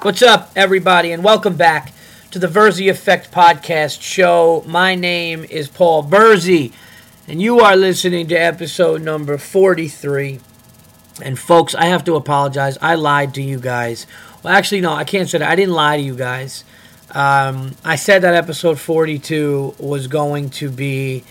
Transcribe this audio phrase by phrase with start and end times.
[0.00, 1.92] What's up, everybody, and welcome back
[2.30, 4.62] to the Verzi Effect Podcast Show.
[4.64, 6.72] My name is Paul Verzi,
[7.26, 10.38] and you are listening to episode number 43.
[11.20, 12.78] And, folks, I have to apologize.
[12.80, 14.06] I lied to you guys.
[14.44, 15.50] Well, actually, no, I can't say that.
[15.50, 16.62] I didn't lie to you guys.
[17.12, 21.24] Um, I said that episode 42 was going to be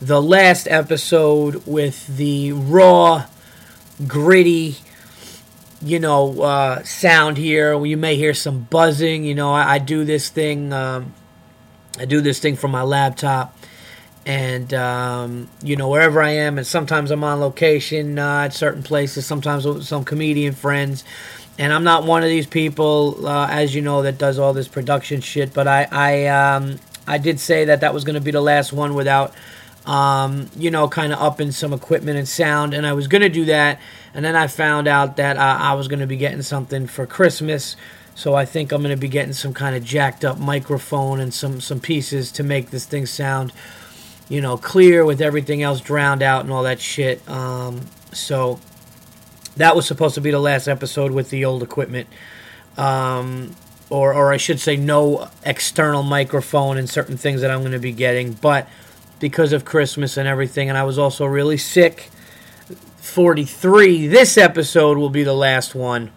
[0.00, 3.26] the last episode with the raw,
[4.06, 4.76] gritty,
[5.82, 7.84] you know, uh, sound here.
[7.84, 9.24] You may hear some buzzing.
[9.24, 10.72] You know, I, I do this thing.
[10.72, 11.14] Um,
[11.98, 13.56] I do this thing from my laptop,
[14.24, 18.82] and um, you know, wherever I am, and sometimes I'm on location uh, at certain
[18.82, 19.26] places.
[19.26, 21.04] Sometimes with some comedian friends,
[21.58, 24.68] and I'm not one of these people, uh, as you know, that does all this
[24.68, 25.52] production shit.
[25.52, 28.72] But I, I, um, I did say that that was going to be the last
[28.72, 29.34] one without
[29.86, 32.74] um, you know, kind of upping some equipment and sound.
[32.74, 33.80] And I was going to do that.
[34.14, 37.06] And then I found out that uh, I was going to be getting something for
[37.06, 37.76] Christmas.
[38.14, 41.32] So I think I'm going to be getting some kind of jacked up microphone and
[41.32, 43.52] some, some pieces to make this thing sound,
[44.28, 47.26] you know, clear with everything else drowned out and all that shit.
[47.28, 47.80] Um,
[48.12, 48.60] so
[49.56, 52.08] that was supposed to be the last episode with the old equipment.
[52.76, 53.56] Um,
[53.88, 57.78] or, or I should say, no external microphone and certain things that I'm going to
[57.78, 58.32] be getting.
[58.32, 58.68] But
[59.20, 62.10] because of Christmas and everything, and I was also really sick.
[63.02, 64.06] 43.
[64.06, 66.12] This episode will be the last one.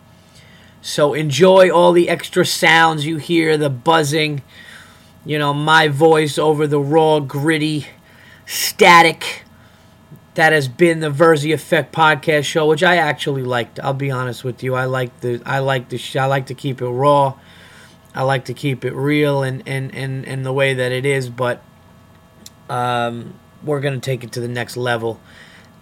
[0.83, 4.43] So enjoy all the extra sounds you hear, the buzzing,
[5.25, 7.87] you know, my voice over the raw, gritty,
[8.45, 9.45] static
[10.35, 13.79] that has been the Verzi Effect podcast show, which I actually liked.
[13.79, 14.75] I'll be honest with you.
[14.75, 17.33] I like the I like the I like to keep it raw.
[18.13, 21.29] I like to keep it real and and and, and the way that it is,
[21.29, 21.63] but
[22.69, 23.33] um,
[23.63, 25.19] we're to take it to the next level.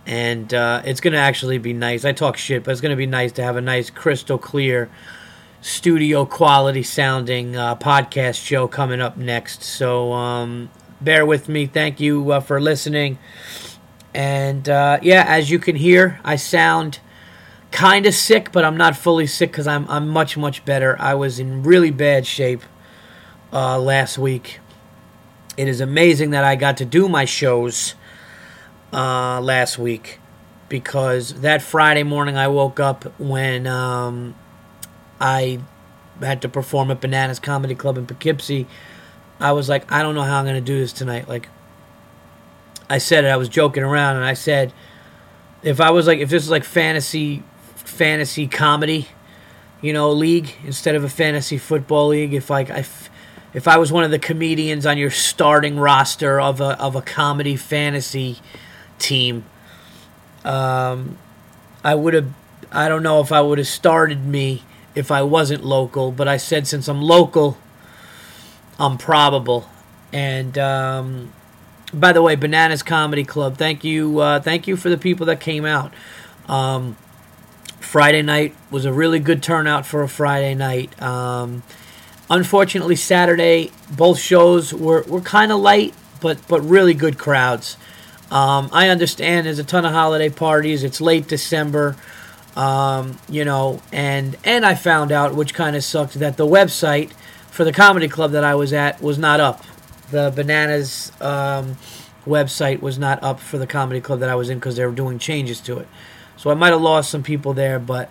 [0.05, 2.03] And uh, it's going to actually be nice.
[2.03, 4.89] I talk shit, but it's going to be nice to have a nice, crystal clear,
[5.61, 9.63] studio quality sounding uh, podcast show coming up next.
[9.63, 11.65] So um, bear with me.
[11.67, 13.17] Thank you uh, for listening.
[14.13, 16.99] And uh, yeah, as you can hear, I sound
[17.71, 20.99] kind of sick, but I'm not fully sick because I'm, I'm much, much better.
[20.99, 22.61] I was in really bad shape
[23.53, 24.59] uh, last week
[25.57, 27.95] it is amazing that I got to do my shows
[28.93, 30.19] uh, last week
[30.69, 34.35] because that Friday morning I woke up when um,
[35.19, 35.59] I
[36.19, 38.67] had to perform at Bananas Comedy Club in Poughkeepsie.
[39.39, 41.27] I was like, I don't know how I'm going to do this tonight.
[41.27, 41.49] Like,
[42.89, 44.73] I said it, I was joking around, and I said,
[45.63, 47.43] if I was like, if this is like fantasy,
[47.75, 49.07] fantasy comedy,
[49.81, 53.09] you know, league instead of a fantasy football league, if like I, f-
[53.53, 57.01] if I was one of the comedians on your starting roster of a of a
[57.01, 58.39] comedy fantasy
[58.99, 59.45] team,
[60.43, 61.17] um,
[61.83, 62.27] I would have.
[62.71, 64.63] I don't know if I would have started me
[64.95, 67.57] if I wasn't local, but I said since I'm local,
[68.79, 69.69] I'm probable.
[70.11, 71.33] And um,
[71.93, 75.39] by the way, Bananas Comedy Club, thank you, uh, thank you for the people that
[75.39, 75.93] came out.
[76.47, 76.97] Um,
[77.79, 80.99] Friday night was a really good turnout for a Friday night.
[81.01, 81.61] Um,
[82.29, 87.77] Unfortunately, Saturday both shows were, were kind of light, but but really good crowds.
[88.33, 90.83] Um, I understand there's a ton of holiday parties.
[90.83, 91.95] It's late December,
[92.55, 97.11] um, you know, and and I found out, which kind of sucked, that the website
[97.51, 99.63] for the comedy club that I was at was not up.
[100.09, 101.77] The Bananas um,
[102.25, 104.93] website was not up for the comedy club that I was in because they were
[104.93, 105.87] doing changes to it.
[106.35, 108.09] So I might have lost some people there, but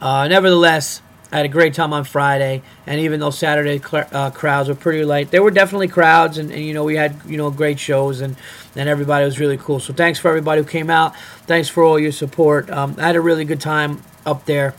[0.00, 4.68] uh, nevertheless, I had a great time on Friday, and even though Saturday uh, crowds
[4.68, 7.50] were pretty light, there were definitely crowds, and, and, you know we had you know
[7.50, 8.34] great shows, and
[8.74, 9.78] and everybody was really cool.
[9.78, 11.14] So thanks for everybody who came out.
[11.46, 12.70] Thanks for all your support.
[12.70, 14.74] Um, I had a really good time up there.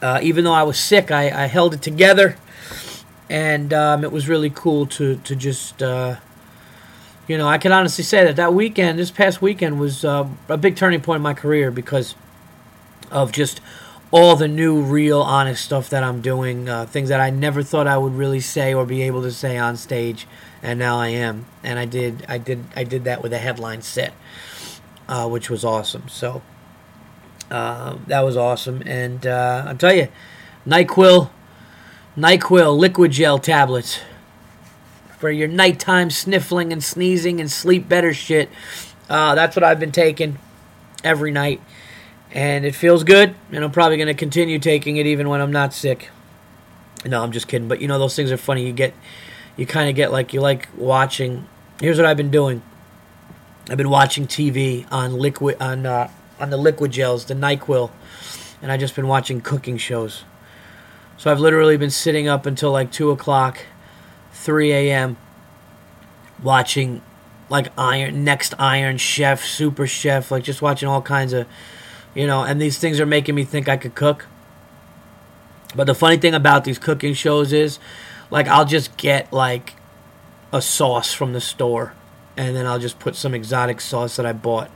[0.00, 2.36] Uh, even though I was sick, I, I held it together,
[3.30, 6.16] and um, it was really cool to to just uh,
[7.28, 10.56] you know I can honestly say that that weekend, this past weekend, was uh, a
[10.56, 12.16] big turning point in my career because
[13.12, 13.60] of just
[14.12, 17.86] all the new, real, honest stuff that I'm doing, uh, things that I never thought
[17.86, 20.28] I would really say or be able to say on stage,
[20.62, 21.46] and now I am.
[21.64, 24.12] And I did, I did, I did that with a headline set,
[25.08, 26.08] uh, which was awesome.
[26.08, 26.42] So
[27.50, 30.08] uh, that was awesome, and uh, I'll tell you,
[30.66, 31.30] Nyquil,
[32.16, 34.00] Nyquil liquid gel tablets
[35.18, 38.50] for your nighttime sniffling and sneezing and sleep better shit.
[39.08, 40.38] Uh, that's what I've been taking
[41.02, 41.62] every night
[42.32, 45.52] and it feels good, and I'm probably going to continue taking it even when I'm
[45.52, 46.10] not sick.
[47.04, 47.68] No, I'm just kidding.
[47.68, 48.66] But you know, those things are funny.
[48.66, 48.94] You get,
[49.56, 51.46] you kind of get like you like watching.
[51.80, 52.62] Here's what I've been doing.
[53.68, 57.90] I've been watching TV on liquid on uh, on the liquid gels, the Nyquil,
[58.60, 60.24] and I've just been watching cooking shows.
[61.16, 63.60] So I've literally been sitting up until like 2 o'clock,
[64.32, 65.16] 3 a.m.,
[66.42, 67.00] watching
[67.48, 71.46] like Iron, Next Iron Chef, Super Chef, like just watching all kinds of,
[72.14, 74.26] you know, and these things are making me think I could cook.
[75.74, 77.78] But the funny thing about these cooking shows is,
[78.30, 79.74] like, I'll just get like
[80.52, 81.94] a sauce from the store,
[82.36, 84.70] and then I'll just put some exotic sauce that I bought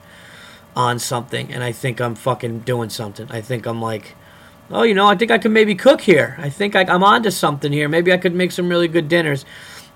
[0.74, 3.26] on something, and I think I'm fucking doing something.
[3.30, 4.14] I think I'm like,
[4.70, 6.36] oh, you know, I think I could maybe cook here.
[6.38, 7.88] I think I, I'm onto something here.
[7.88, 9.44] Maybe I could make some really good dinners.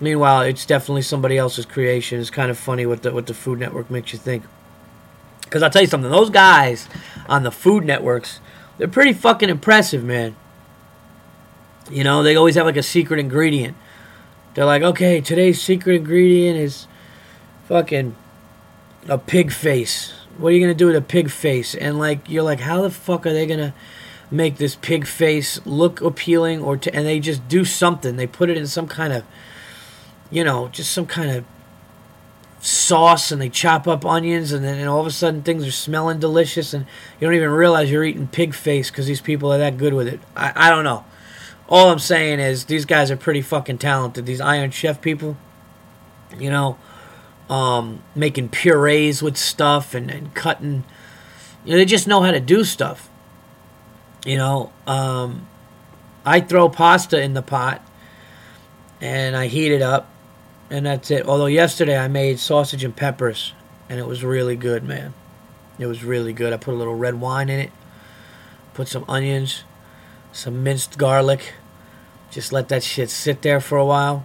[0.01, 2.21] Meanwhile, it's definitely somebody else's creation.
[2.21, 4.45] It's kind of funny what the what the Food Network makes you think.
[5.51, 6.89] Because I'll tell you something, those guys
[7.29, 8.39] on the Food Networks,
[8.79, 10.37] they're pretty fucking impressive, man.
[11.91, 13.77] You know, they always have like a secret ingredient.
[14.55, 16.87] They're like, okay, today's secret ingredient is
[17.67, 18.15] fucking
[19.09, 20.13] a pig face.
[20.39, 21.75] What are you gonna do with a pig face?
[21.75, 23.75] And like, you're like, how the fuck are they gonna
[24.31, 26.63] make this pig face look appealing?
[26.63, 26.93] Or t-?
[26.93, 28.15] and they just do something.
[28.15, 29.25] They put it in some kind of,
[30.31, 31.45] you know, just some kind of
[32.61, 35.73] sauce, and they chop up onions, and then and all of a sudden things are
[35.73, 36.87] smelling delicious, and
[37.19, 40.09] you don't even realize you're eating pig face because these people are that good with
[40.09, 40.21] it.
[40.37, 41.05] I, I don't know.
[41.69, 44.27] All I'm saying is these guys are pretty fucking talented.
[44.27, 45.37] These Iron Chef people,
[46.37, 46.79] you know,
[47.49, 50.85] um, making purees with stuff and, and cutting.
[51.65, 53.09] You know, they just know how to do stuff.
[54.25, 55.47] You know, um,
[56.25, 57.87] I throw pasta in the pot
[59.01, 60.11] and I heat it up,
[60.71, 61.27] and that's it.
[61.27, 63.53] Although yesterday I made sausage and peppers,
[63.89, 65.13] and it was really good, man.
[65.79, 66.53] It was really good.
[66.53, 67.73] I put a little red wine in it,
[68.75, 69.65] put some onions,
[70.33, 71.55] some minced garlic,
[72.31, 74.25] just let that shit sit there for a while.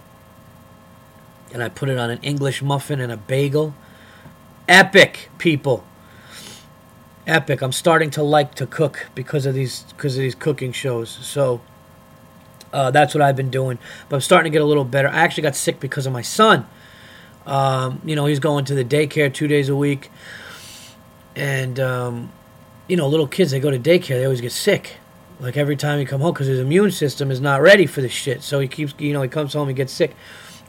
[1.52, 3.74] And I put it on an English muffin and a bagel.
[4.68, 5.84] Epic, people.
[7.26, 7.62] Epic.
[7.62, 11.08] I'm starting to like to cook because of these because of these cooking shows.
[11.08, 11.60] So
[12.76, 13.78] uh, that's what I've been doing.
[14.08, 15.08] But I'm starting to get a little better.
[15.08, 16.66] I actually got sick because of my son.
[17.46, 20.10] Um, you know, he's going to the daycare two days a week.
[21.34, 22.32] And, um,
[22.86, 24.98] you know, little kids, they go to daycare, they always get sick.
[25.40, 28.12] Like every time he come home, because his immune system is not ready for this
[28.12, 28.42] shit.
[28.42, 30.14] So he keeps, you know, he comes home, he gets sick.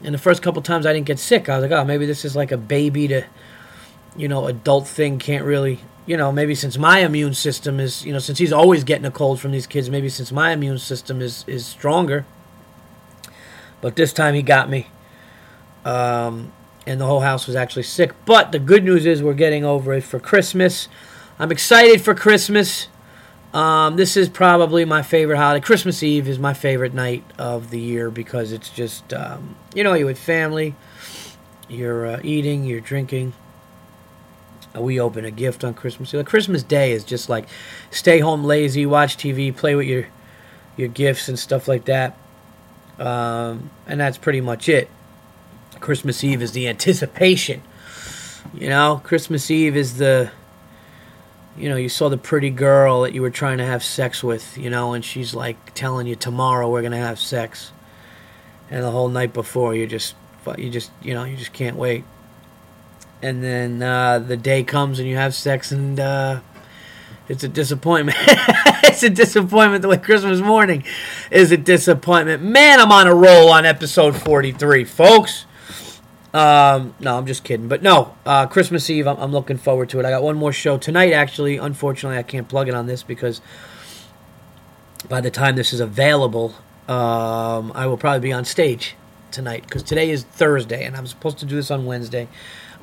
[0.02, 2.24] And the first couple times I didn't get sick, I was like, oh, maybe this
[2.24, 3.24] is like a baby to,
[4.16, 5.18] you know, adult thing.
[5.18, 8.84] Can't really, you know, maybe since my immune system is, you know, since he's always
[8.84, 12.24] getting a cold from these kids, maybe since my immune system is is stronger.
[13.80, 14.88] But this time he got me,
[15.84, 16.52] um,
[16.86, 18.12] and the whole house was actually sick.
[18.24, 20.88] But the good news is we're getting over it for Christmas.
[21.38, 22.88] I'm excited for Christmas.
[23.54, 25.64] Um, this is probably my favorite holiday.
[25.64, 29.94] Christmas Eve is my favorite night of the year because it's just, um, you know,
[29.94, 30.74] you're with family,
[31.68, 33.32] you're uh, eating, you're drinking.
[34.82, 36.12] We open a gift on Christmas.
[36.12, 37.48] Like Christmas Day is just like
[37.90, 40.06] stay home lazy, watch TV, play with your
[40.76, 42.16] your gifts and stuff like that.
[42.98, 44.88] Um, and that's pretty much it.
[45.80, 47.62] Christmas Eve is the anticipation.
[48.54, 50.30] You know, Christmas Eve is the
[51.58, 54.56] you know, you saw the pretty girl that you were trying to have sex with,
[54.56, 57.72] you know, and she's like telling you tomorrow we're going to have sex.
[58.70, 60.14] And the whole night before you just
[60.56, 62.04] you just, you know, you just can't wait.
[63.20, 66.40] And then uh, the day comes and you have sex and uh,
[67.28, 68.16] it's a disappointment.
[68.84, 70.84] it's a disappointment the way Christmas morning
[71.30, 72.42] is a disappointment.
[72.42, 75.46] Man, I'm on a roll on episode 43, folks.
[76.32, 77.68] Um, no, I'm just kidding.
[77.68, 80.04] But no, uh, Christmas Eve, I'm, I'm, looking forward to it.
[80.04, 81.56] I got one more show tonight, actually.
[81.56, 83.40] Unfortunately, I can't plug it on this because
[85.08, 86.54] by the time this is available,
[86.86, 88.94] um, I will probably be on stage
[89.30, 92.28] tonight because today is Thursday and I'm supposed to do this on Wednesday.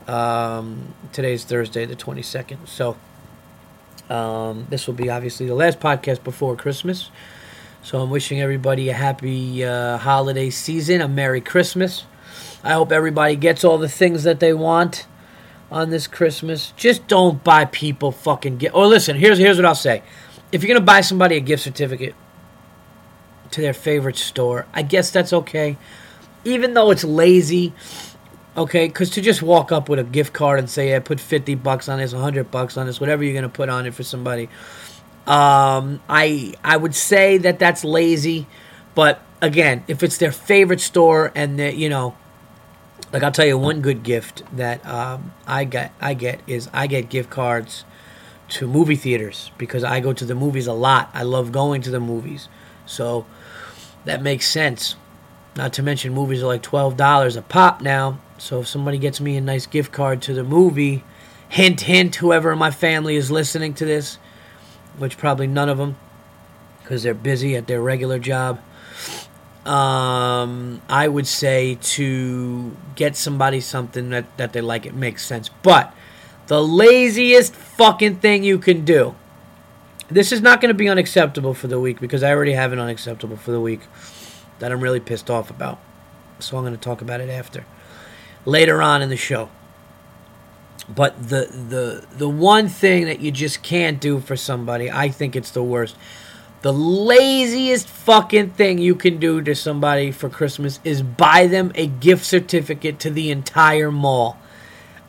[0.07, 2.67] Um, today is Thursday, the 22nd.
[2.67, 2.95] So
[4.09, 7.09] um, this will be obviously the last podcast before Christmas.
[7.81, 12.05] So I'm wishing everybody a happy uh, holiday season, a Merry Christmas.
[12.63, 15.05] I hope everybody gets all the things that they want
[15.71, 16.73] on this Christmas.
[16.75, 18.73] Just don't buy people fucking get.
[18.73, 20.01] Or listen, here's here's what I'll say.
[20.51, 22.15] If you're gonna buy somebody a gift certificate
[23.51, 25.77] to their favorite store, I guess that's okay.
[26.43, 27.73] Even though it's lazy,
[28.57, 31.55] okay, because to just walk up with a gift card and say, "I put fifty
[31.55, 34.49] bucks on this, hundred bucks on this, whatever you're gonna put on it for somebody,"
[35.27, 38.47] um, I I would say that that's lazy.
[38.93, 42.15] But again, if it's their favorite store and they you know
[43.15, 46.87] like I'll tell you one good gift that um, I get I get is I
[46.87, 47.85] get gift cards
[48.49, 51.09] to movie theaters because I go to the movies a lot.
[51.13, 52.49] I love going to the movies,
[52.85, 53.25] so
[54.03, 54.95] that makes sense.
[55.55, 58.19] Not to mention movies are like twelve dollars a pop now.
[58.37, 61.03] So if somebody gets me a nice gift card to the movie,
[61.49, 64.17] hint hint, whoever in my family is listening to this,
[64.97, 65.97] which probably none of them.
[66.83, 68.59] because they're busy at their regular job.
[69.65, 75.49] Um, I would say to get somebody something that, that they like, it makes sense.
[75.63, 75.93] But
[76.47, 79.15] the laziest fucking thing you can do.
[80.09, 82.79] This is not going to be unacceptable for the week because I already have an
[82.79, 83.81] unacceptable for the week
[84.59, 85.79] that I'm really pissed off about.
[86.37, 87.65] So I'm going to talk about it after.
[88.45, 89.49] Later on in the show.
[90.87, 95.35] But the the the one thing that you just can't do for somebody, I think
[95.35, 95.95] it's the worst.
[96.61, 101.87] The laziest fucking thing you can do to somebody for Christmas is buy them a
[101.87, 104.37] gift certificate to the entire mall.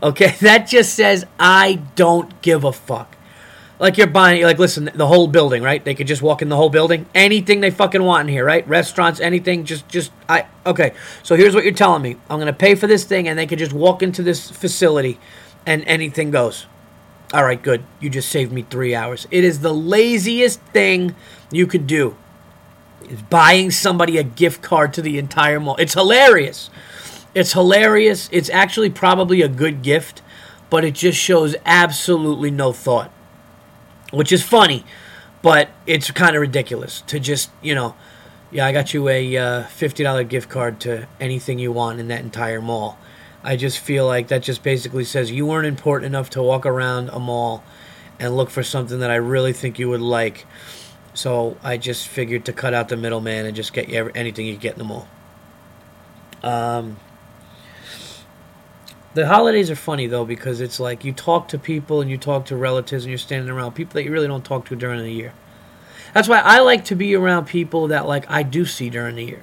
[0.02, 3.15] Okay, that just says I don't give a fuck.
[3.78, 5.84] Like you're buying, like listen, the whole building, right?
[5.84, 8.66] They could just walk in the whole building, anything they fucking want in here, right?
[8.66, 10.94] Restaurants, anything, just, just, I, okay.
[11.22, 13.58] So here's what you're telling me: I'm gonna pay for this thing, and they could
[13.58, 15.18] just walk into this facility,
[15.66, 16.66] and anything goes.
[17.34, 17.84] All right, good.
[18.00, 19.26] You just saved me three hours.
[19.30, 21.14] It is the laziest thing
[21.50, 22.16] you could do.
[23.10, 25.76] Is buying somebody a gift card to the entire mall.
[25.76, 26.70] It's hilarious.
[27.34, 28.30] It's hilarious.
[28.32, 30.22] It's actually probably a good gift,
[30.70, 33.12] but it just shows absolutely no thought
[34.12, 34.84] which is funny,
[35.42, 37.94] but it's kind of ridiculous to just, you know,
[38.50, 42.20] yeah, I got you a uh, $50 gift card to anything you want in that
[42.20, 42.98] entire mall.
[43.42, 47.10] I just feel like that just basically says you weren't important enough to walk around
[47.10, 47.64] a mall
[48.18, 50.46] and look for something that I really think you would like.
[51.14, 54.56] So I just figured to cut out the middleman and just get you anything you
[54.56, 55.08] get in the mall.
[56.42, 56.96] Um,
[59.16, 62.44] the holidays are funny though because it's like you talk to people and you talk
[62.44, 65.10] to relatives and you're standing around people that you really don't talk to during the
[65.10, 65.32] year.
[66.12, 69.24] That's why I like to be around people that like I do see during the
[69.24, 69.42] year.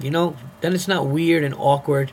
[0.00, 2.12] You know, then it's not weird and awkward.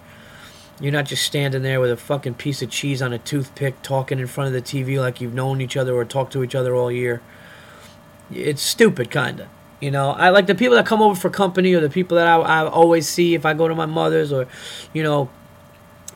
[0.79, 4.17] You're not just standing there with a fucking piece of cheese on a toothpick talking
[4.17, 6.73] in front of the TV like you've known each other or talked to each other
[6.73, 7.21] all year.
[8.31, 9.47] It's stupid, kind of.
[9.79, 12.25] You know, I like the people that come over for company or the people that
[12.25, 14.47] I, I always see if I go to my mother's or,
[14.93, 15.29] you know,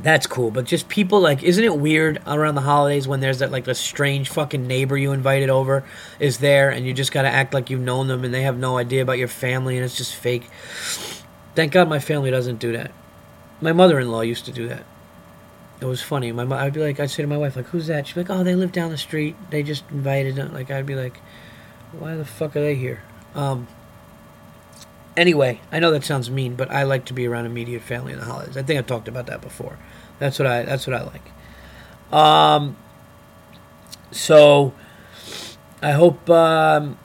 [0.02, 3.52] that's cool, but just people like, isn't it weird around the holidays when there's that
[3.52, 5.84] like a strange fucking neighbor you invited over
[6.20, 8.78] is there, and you just gotta act like you've known them, and they have no
[8.78, 10.50] idea about your family, and it's just fake.
[11.56, 12.92] Thank God my family doesn't do that.
[13.60, 14.86] My mother-in-law used to do that.
[15.82, 16.32] It was funny.
[16.32, 18.30] My I'd be like, I'd say to my wife, like, "Who's that?" She'd be like,
[18.30, 19.36] "Oh, they live down the street.
[19.50, 21.18] They just invited them." Like, I'd be like,
[21.92, 23.02] "Why the fuck are they here?"
[23.36, 23.68] Um.
[25.18, 28.20] Anyway, I know that sounds mean, but I like to be around immediate family in
[28.20, 28.56] the holidays.
[28.56, 29.78] I think I've talked about that before.
[30.20, 30.64] That's what I.
[30.64, 32.14] That's what I like.
[32.14, 32.78] Um.
[34.12, 34.74] So,
[35.82, 36.30] I hope.
[36.30, 36.98] Um,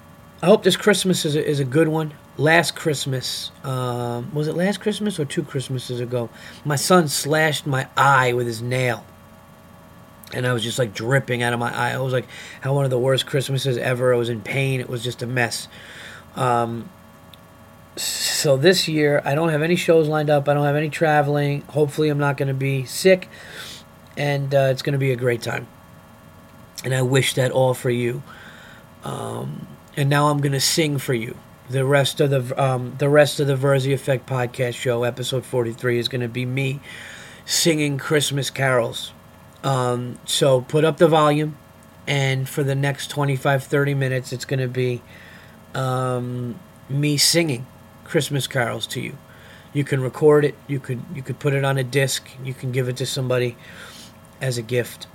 [0.43, 2.13] I hope this Christmas is a, is a good one.
[2.37, 6.29] Last Christmas, um, was it last Christmas or two Christmases ago?
[6.65, 9.07] My son slashed my eye with his nail,
[10.35, 11.93] and I was just like dripping out of my eye.
[11.93, 12.27] I was like,
[12.61, 14.81] "How one of the worst Christmases ever." I was in pain.
[14.81, 15.69] It was just a mess.
[16.35, 16.91] Um,
[17.97, 20.49] so this year I don't have any shows lined up.
[20.49, 21.63] I don't have any traveling.
[21.63, 23.29] Hopefully, I'm not going to be sick,
[24.17, 25.69] and uh, it's going to be a great time.
[26.85, 28.23] And I wish that all for you.
[29.05, 31.37] Um, and now I'm going to sing for you.
[31.71, 35.99] The rest of the um, the rest of the Verzi Effect podcast show, episode 43,
[35.99, 36.81] is going to be me
[37.47, 39.13] singing Christmas carols.
[39.63, 41.57] Um, so put up the volume,
[42.07, 45.01] and for the next 25, 30 minutes, it's going to be
[45.75, 46.59] um,
[46.91, 47.67] me singing
[48.15, 49.19] Christmas carols to you.
[49.73, 50.55] You can record it.
[50.69, 52.31] You could you could put it on a disc.
[52.45, 53.57] You can give it to somebody
[54.41, 55.09] as a gift.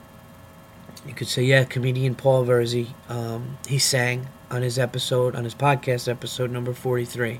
[1.07, 5.55] You could say, yeah, comedian Paul Verzi, um, he sang on his episode, on his
[5.55, 7.39] podcast episode number 43.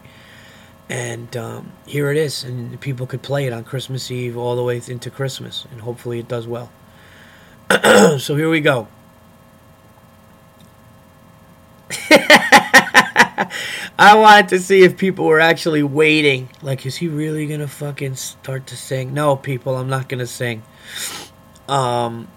[0.88, 2.46] And um, here it is.
[2.46, 5.68] And people could play it on Christmas Eve all the way into Christmas.
[5.72, 6.72] And hopefully it does well.
[8.18, 8.88] so here we go.
[14.00, 16.48] I wanted to see if people were actually waiting.
[16.62, 19.14] Like, is he really gonna fucking start to sing?
[19.14, 20.64] No, people, I'm not gonna sing.
[21.68, 22.30] Um,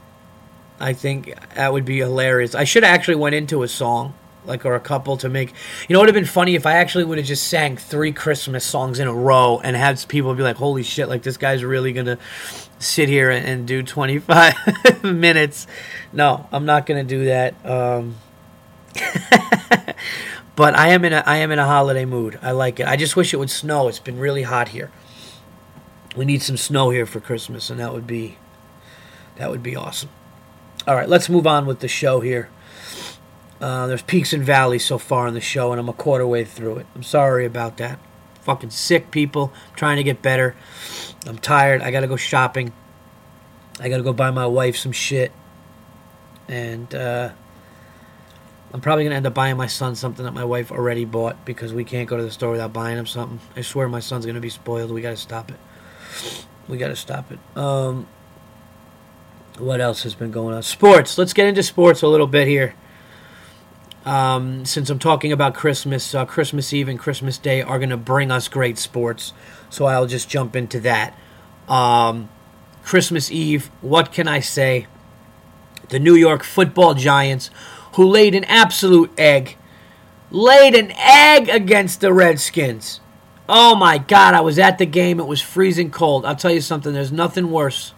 [0.80, 2.56] I think that would be hilarious.
[2.56, 4.12] I should have actually went into a song,
[4.44, 5.52] like or a couple to make.
[5.88, 8.10] You know, it would have been funny if I actually would have just sang three
[8.10, 11.08] Christmas songs in a row and had people be like, "Holy shit!
[11.08, 12.18] Like this guy's really gonna
[12.80, 15.68] sit here and, and do 25 minutes."
[16.12, 17.54] No, I'm not gonna do that.
[17.64, 18.16] Um,
[20.54, 22.38] But I am in a I am in a holiday mood.
[22.42, 22.86] I like it.
[22.86, 23.88] I just wish it would snow.
[23.88, 24.90] It's been really hot here.
[26.14, 28.36] We need some snow here for Christmas, and that would be
[29.36, 30.10] that would be awesome.
[30.86, 32.50] All right, let's move on with the show here.
[33.60, 36.44] Uh, there's peaks and valleys so far in the show, and I'm a quarter way
[36.44, 36.86] through it.
[36.94, 38.00] I'm sorry about that.
[38.40, 39.52] Fucking sick people.
[39.70, 40.56] I'm trying to get better.
[41.26, 41.80] I'm tired.
[41.80, 42.72] I gotta go shopping.
[43.78, 45.32] I gotta go buy my wife some shit.
[46.48, 47.30] And uh,
[48.72, 51.74] I'm probably gonna end up buying my son something that my wife already bought because
[51.74, 53.40] we can't go to the store without buying him something.
[53.54, 54.90] I swear my son's gonna be spoiled.
[54.90, 55.58] We gotta stop it.
[56.68, 57.38] We gotta stop it.
[57.56, 58.06] Um,
[59.58, 60.62] what else has been going on?
[60.62, 61.18] Sports.
[61.18, 62.74] Let's get into sports a little bit here.
[64.04, 67.96] Um, since I'm talking about Christmas, uh, Christmas Eve and Christmas Day are going to
[67.96, 69.32] bring us great sports.
[69.70, 71.16] So I'll just jump into that.
[71.68, 72.28] Um,
[72.82, 74.86] Christmas Eve, what can I say?
[75.90, 77.50] The New York football giants,
[77.94, 79.56] who laid an absolute egg,
[80.30, 83.00] laid an egg against the Redskins.
[83.48, 85.20] Oh my God, I was at the game.
[85.20, 86.24] It was freezing cold.
[86.24, 87.92] I'll tell you something, there's nothing worse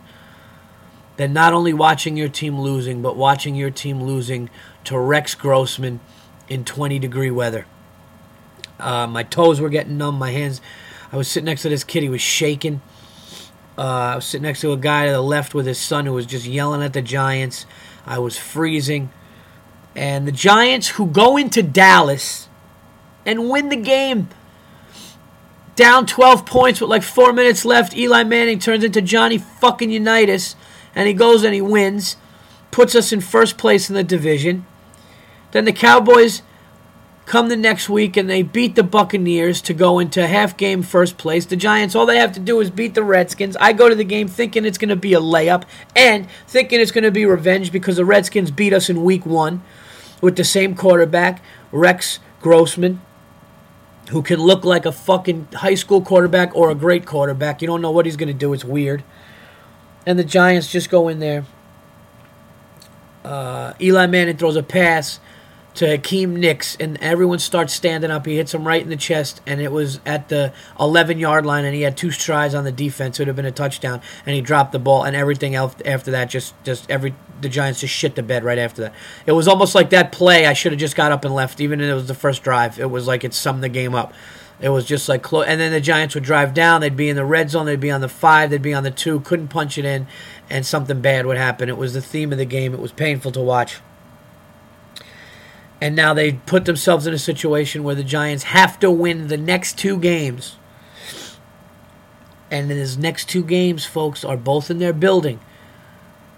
[1.16, 4.50] than not only watching your team losing, but watching your team losing
[4.84, 6.00] to Rex Grossman
[6.48, 7.66] in 20 degree weather.
[8.78, 10.18] Uh, my toes were getting numb.
[10.18, 10.60] My hands.
[11.12, 12.02] I was sitting next to this kid.
[12.02, 12.82] He was shaking.
[13.78, 16.12] Uh, I was sitting next to a guy to the left with his son who
[16.12, 17.66] was just yelling at the Giants.
[18.06, 19.10] I was freezing.
[19.96, 22.48] And the Giants, who go into Dallas
[23.24, 24.28] and win the game
[25.76, 30.56] down 12 points with like four minutes left, Eli Manning turns into Johnny fucking Unitas
[30.94, 32.16] and he goes and he wins,
[32.70, 34.66] puts us in first place in the division.
[35.52, 36.42] Then the Cowboys
[37.26, 41.16] come the next week and they beat the Buccaneers to go into half game first
[41.16, 41.46] place.
[41.46, 43.56] The Giants, all they have to do is beat the Redskins.
[43.58, 45.64] I go to the game thinking it's going to be a layup
[45.96, 49.62] and thinking it's going to be revenge because the Redskins beat us in week one
[50.24, 53.00] with the same quarterback, Rex Grossman.
[54.10, 57.62] Who can look like a fucking high school quarterback or a great quarterback.
[57.62, 58.52] You don't know what he's going to do.
[58.52, 59.02] It's weird
[60.06, 61.44] and the Giants just go in there.
[63.24, 65.18] Uh, Eli Manning throws a pass
[65.74, 68.26] to Hakeem Nicks, and everyone starts standing up.
[68.26, 71.64] He hits him right in the chest, and it was at the 11 yard line,
[71.64, 73.18] and he had two strides on the defense.
[73.18, 76.10] It would have been a touchdown, and he dropped the ball, and everything else after
[76.12, 77.14] that just just every
[77.44, 78.94] the Giants just shit the bed right after that.
[79.24, 80.46] It was almost like that play.
[80.46, 82.80] I should have just got up and left, even if it was the first drive.
[82.80, 84.12] It was like it summed the game up.
[84.60, 85.46] It was just like close.
[85.46, 86.80] And then the Giants would drive down.
[86.80, 87.66] They'd be in the red zone.
[87.66, 88.50] They'd be on the five.
[88.50, 89.20] They'd be on the two.
[89.20, 90.06] Couldn't punch it in,
[90.48, 91.68] and something bad would happen.
[91.68, 92.72] It was the theme of the game.
[92.74, 93.80] It was painful to watch.
[95.80, 99.36] And now they put themselves in a situation where the Giants have to win the
[99.36, 100.56] next two games.
[102.50, 105.40] And in these next two games, folks, are both in their building.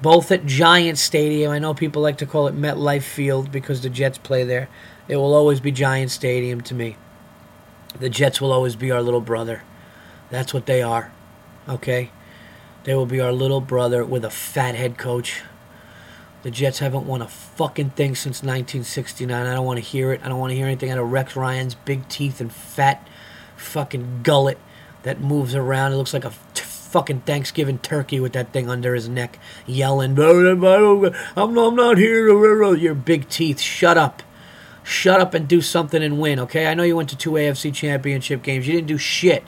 [0.03, 1.51] Both at Giant Stadium.
[1.51, 4.69] I know people like to call it MetLife Field because the Jets play there.
[5.09, 6.97] It will always be Giant Stadium to me.
[7.99, 9.63] The Jets will always be our little brother.
[10.31, 11.13] That's what they are.
[11.69, 12.11] Okay?
[12.85, 15.43] They will be our little brother with a fat head coach.
[16.43, 19.47] The Jets haven't won a fucking thing since 1969.
[19.47, 20.21] I don't want to hear it.
[20.23, 23.09] I don't want to hear anything out of Rex Ryan's big teeth and fat
[23.57, 24.59] fucking gullet
[25.03, 25.93] that moves around.
[25.93, 26.31] It looks like a
[26.97, 32.75] fucking Thanksgiving turkey with that thing under his neck, yelling, I'm not, I'm not here.
[32.75, 33.61] Your big teeth.
[33.61, 34.23] Shut up
[34.83, 36.69] shut up and do something and win, okay?
[36.69, 38.69] I know you went to two AFC championship games.
[38.69, 39.43] You didn't do shit.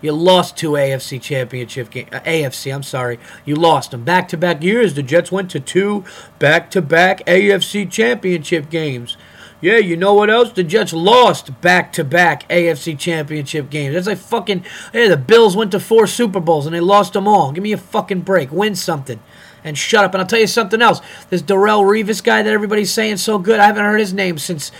[0.00, 2.08] You lost two AFC championship games.
[2.12, 3.18] Uh, AFC, I'm sorry.
[3.44, 4.94] You lost them back to back years.
[4.94, 6.04] The Jets went to two
[6.38, 9.16] back to back AFC championship games.
[9.66, 10.52] Yeah, you know what else?
[10.52, 13.94] The Jets lost back to back AFC championship games.
[13.94, 14.64] That's like fucking.
[14.92, 17.50] Hey, the Bills went to four Super Bowls and they lost them all.
[17.50, 18.52] Give me a fucking break.
[18.52, 19.18] Win something
[19.64, 20.14] and shut up.
[20.14, 21.00] And I'll tell you something else.
[21.30, 23.58] This Darrelle Revis guy that everybody's saying so good.
[23.58, 24.70] I haven't heard his name since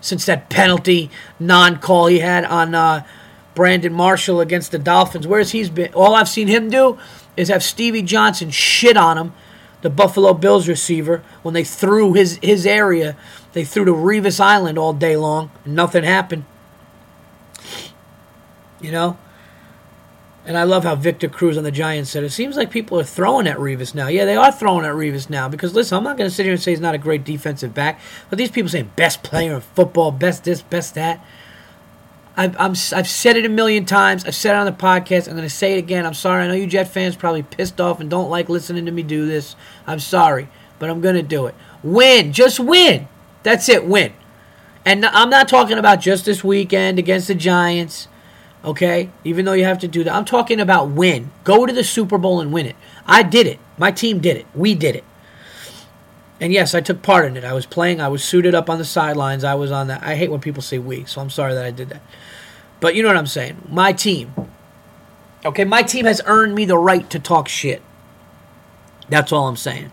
[0.00, 3.04] since that penalty non-call he had on uh,
[3.54, 5.28] Brandon Marshall against the Dolphins.
[5.28, 5.94] Where's he's been?
[5.94, 6.98] All I've seen him do
[7.36, 9.32] is have Stevie Johnson shit on him,
[9.82, 13.16] the Buffalo Bills receiver, when they threw his his area.
[13.54, 16.44] They threw to Revis Island all day long, and nothing happened.
[18.80, 19.16] You know,
[20.44, 23.04] and I love how Victor Cruz on the Giants said it seems like people are
[23.04, 24.08] throwing at Revis now.
[24.08, 26.52] Yeah, they are throwing at Revis now because listen, I'm not going to sit here
[26.52, 29.60] and say he's not a great defensive back, but these people saying best player in
[29.62, 31.24] football, best this, best that.
[32.36, 34.24] I've, I'm, I've said it a million times.
[34.24, 35.28] I've said it on the podcast.
[35.28, 36.04] I'm going to say it again.
[36.04, 36.42] I'm sorry.
[36.42, 39.26] I know you Jet fans probably pissed off and don't like listening to me do
[39.26, 39.54] this.
[39.86, 40.48] I'm sorry,
[40.80, 41.54] but I'm going to do it.
[41.84, 43.06] Win, just win.
[43.44, 43.86] That's it.
[43.86, 44.12] Win.
[44.84, 48.08] And I'm not talking about just this weekend against the Giants
[48.64, 49.10] okay?
[49.22, 50.14] Even though you have to do that.
[50.14, 51.30] I'm talking about win.
[51.44, 52.76] Go to the Super Bowl and win it.
[53.06, 53.58] I did it.
[53.76, 54.46] My team did it.
[54.54, 55.04] We did it.
[56.40, 57.44] And yes, I took part in it.
[57.44, 58.00] I was playing.
[58.00, 59.44] I was suited up on the sidelines.
[59.44, 60.02] I was on that.
[60.02, 62.02] I hate when people say we, so I'm sorry that I did that.
[62.80, 63.68] But you know what I'm saying.
[63.70, 64.34] My team.
[65.44, 67.82] Okay, my team has earned me the right to talk shit.
[69.08, 69.92] That's all I'm saying.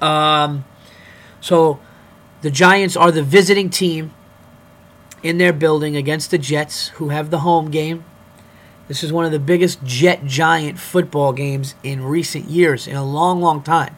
[0.00, 0.64] Um,
[1.40, 1.78] so
[2.42, 4.12] the Giants are the visiting team
[5.22, 8.04] in their building against the Jets, who have the home game.
[8.88, 13.04] This is one of the biggest Jet Giant football games in recent years, in a
[13.04, 13.96] long, long time.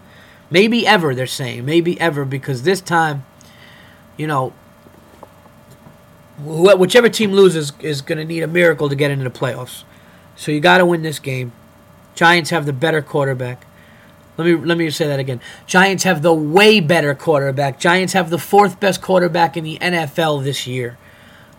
[0.51, 1.67] Maybe ever, they're saying.
[1.67, 3.25] Maybe ever, because this time
[4.19, 4.53] you know,
[6.39, 9.85] whichever team loses is going to need a miracle to get into the playoffs.
[10.37, 11.53] So you got to win this game.
[12.15, 13.65] Giants have the better quarterback.
[14.39, 15.41] Let me let me say that again.
[15.67, 17.81] Giants have the way better quarterback.
[17.81, 20.97] Giants have the fourth best quarterback in the NFL this year.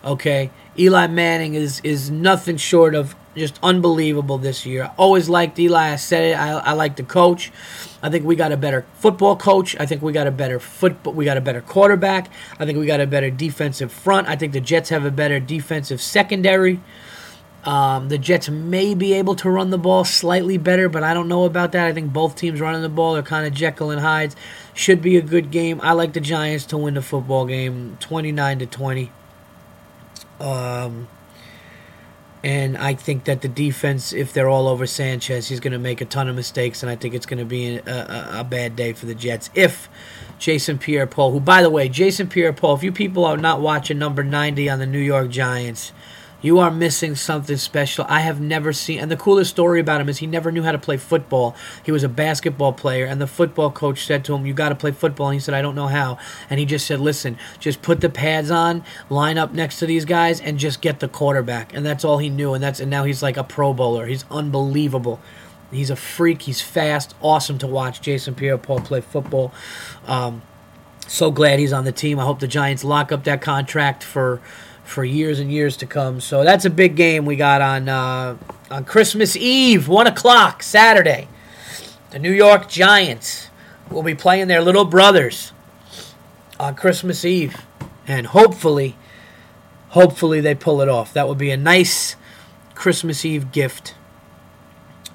[0.02, 4.84] Okay, Eli Manning is is nothing short of just unbelievable this year.
[4.84, 5.92] I always liked Eli.
[5.92, 6.38] I said it.
[6.38, 7.52] I, I like the coach.
[8.02, 9.76] I think we got a better football coach.
[9.78, 11.12] I think we got a better football.
[11.12, 12.30] We got a better quarterback.
[12.58, 14.26] I think we got a better defensive front.
[14.26, 16.80] I think the Jets have a better defensive secondary.
[17.64, 21.28] Um, the Jets may be able to run the ball slightly better, but I don't
[21.28, 21.86] know about that.
[21.86, 24.34] I think both teams running the ball are kind of Jekyll and Hyde.
[24.72, 25.78] Should be a good game.
[25.82, 29.12] I like the Giants to win the football game, twenty nine to twenty.
[30.40, 31.08] Um,
[32.42, 36.00] and I think that the defense, if they're all over Sanchez, he's going to make
[36.00, 38.76] a ton of mistakes, and I think it's going to be a, a, a, bad
[38.76, 39.50] day for the Jets.
[39.54, 39.90] If
[40.38, 43.60] Jason Pierre Paul, who, by the way, Jason Pierre Paul, if you people are not
[43.60, 45.92] watching number 90 on the New York Giants,
[46.42, 48.04] you are missing something special.
[48.08, 50.72] I have never seen, and the coolest story about him is he never knew how
[50.72, 51.54] to play football.
[51.84, 54.74] He was a basketball player, and the football coach said to him, "You got to
[54.74, 57.82] play football." And he said, "I don't know how." And he just said, "Listen, just
[57.82, 61.74] put the pads on, line up next to these guys, and just get the quarterback."
[61.74, 62.54] And that's all he knew.
[62.54, 64.06] And that's and now he's like a Pro Bowler.
[64.06, 65.20] He's unbelievable.
[65.70, 66.42] He's a freak.
[66.42, 67.14] He's fast.
[67.20, 69.52] Awesome to watch Jason Pierre-Paul play football.
[70.06, 70.42] Um,
[71.06, 72.18] so glad he's on the team.
[72.18, 74.40] I hope the Giants lock up that contract for
[74.84, 76.20] for years and years to come.
[76.20, 78.36] So that's a big game we got on uh,
[78.70, 81.28] on Christmas Eve, one o'clock Saturday.
[82.10, 83.50] The New York Giants
[83.90, 85.52] will be playing their little brothers
[86.58, 87.64] on Christmas Eve,
[88.06, 88.96] and hopefully,
[89.90, 91.12] hopefully they pull it off.
[91.12, 92.16] That would be a nice
[92.74, 93.94] Christmas Eve gift.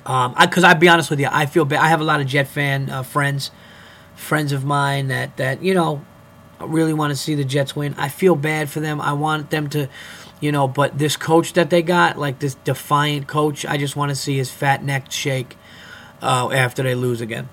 [0.05, 1.79] Um, because I'd be honest with you, I feel bad.
[1.79, 3.51] I have a lot of Jet fan uh, friends,
[4.15, 6.05] friends of mine that that you know
[6.63, 7.93] really want to see the Jets win.
[7.97, 9.01] I feel bad for them.
[9.01, 9.89] I want them to,
[10.39, 14.09] you know, but this coach that they got, like this defiant coach, I just want
[14.09, 15.57] to see his fat neck shake
[16.21, 17.49] uh, after they lose again.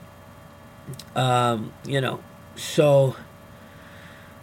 [1.15, 2.21] Um, you know,
[2.57, 3.17] so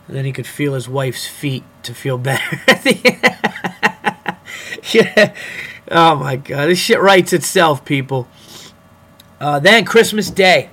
[0.08, 2.60] then he could feel his wife's feet to feel better.
[4.92, 5.36] yeah.
[5.92, 8.28] Oh my God, this shit writes itself, people.
[9.40, 10.70] Uh, then Christmas Day.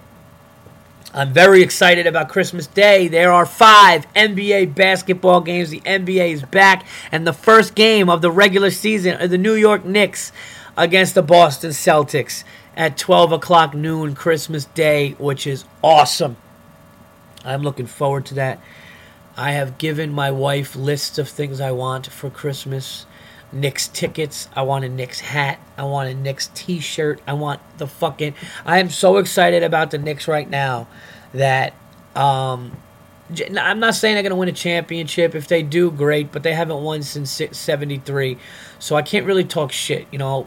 [1.17, 3.09] I'm very excited about Christmas Day.
[3.09, 5.71] There are five NBA basketball games.
[5.71, 9.55] The NBA is back, and the first game of the regular season are the New
[9.55, 10.31] York Knicks
[10.77, 12.45] against the Boston Celtics
[12.77, 16.37] at 12 o'clock noon Christmas Day, which is awesome.
[17.47, 18.61] I'm looking forward to that.
[19.39, 23.07] I have given my wife lists of things I want for Christmas.
[23.57, 24.49] Knicks tickets.
[24.55, 25.59] I want a Knicks hat.
[25.77, 27.21] I want a Knicks t-shirt.
[27.27, 30.89] I want the fucking I am so excited about the Knicks right now
[31.33, 31.75] that
[32.15, 32.77] um
[33.31, 35.35] I'm not saying they're going to win a championship.
[35.35, 38.39] If they do, great, but they haven't won since 73.
[38.79, 40.47] So I can't really talk shit, you know.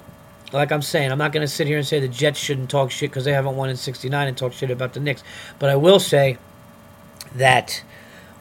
[0.53, 2.89] Like I'm saying, I'm not going to sit here and say the Jets shouldn't talk
[2.89, 5.23] shit because they haven't won in 69 and talk shit about the Knicks.
[5.59, 6.37] But I will say
[7.35, 7.83] that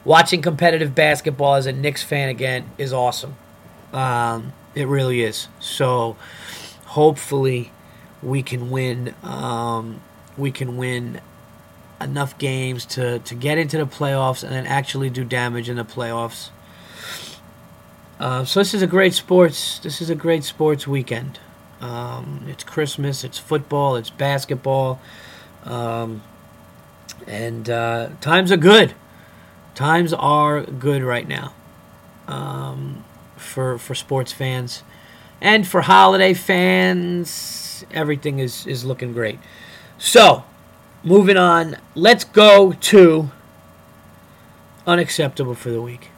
[0.05, 3.35] watching competitive basketball as a Knicks fan again is awesome.
[3.93, 5.47] Um, it really is.
[5.59, 6.15] So
[6.85, 7.71] hopefully
[8.21, 9.15] we can win.
[9.23, 10.01] Um,
[10.37, 11.21] we can win
[12.01, 15.83] enough games to, to get into the playoffs and then actually do damage in the
[15.83, 16.49] playoffs.
[18.19, 19.79] Uh, so this is a great sports.
[19.79, 21.39] This is a great sports weekend.
[21.81, 23.23] Um, it's Christmas.
[23.23, 23.95] It's football.
[23.95, 24.99] It's basketball.
[25.63, 26.21] Um,
[27.27, 28.93] and uh, times are good.
[29.75, 31.53] Times are good right now.
[32.27, 33.05] Um,
[33.39, 34.83] for for sports fans
[35.41, 37.85] and for holiday fans.
[37.91, 39.39] Everything is is looking great.
[39.97, 40.43] So,
[41.03, 43.31] moving on, let's go to
[44.85, 46.11] unacceptable for the week.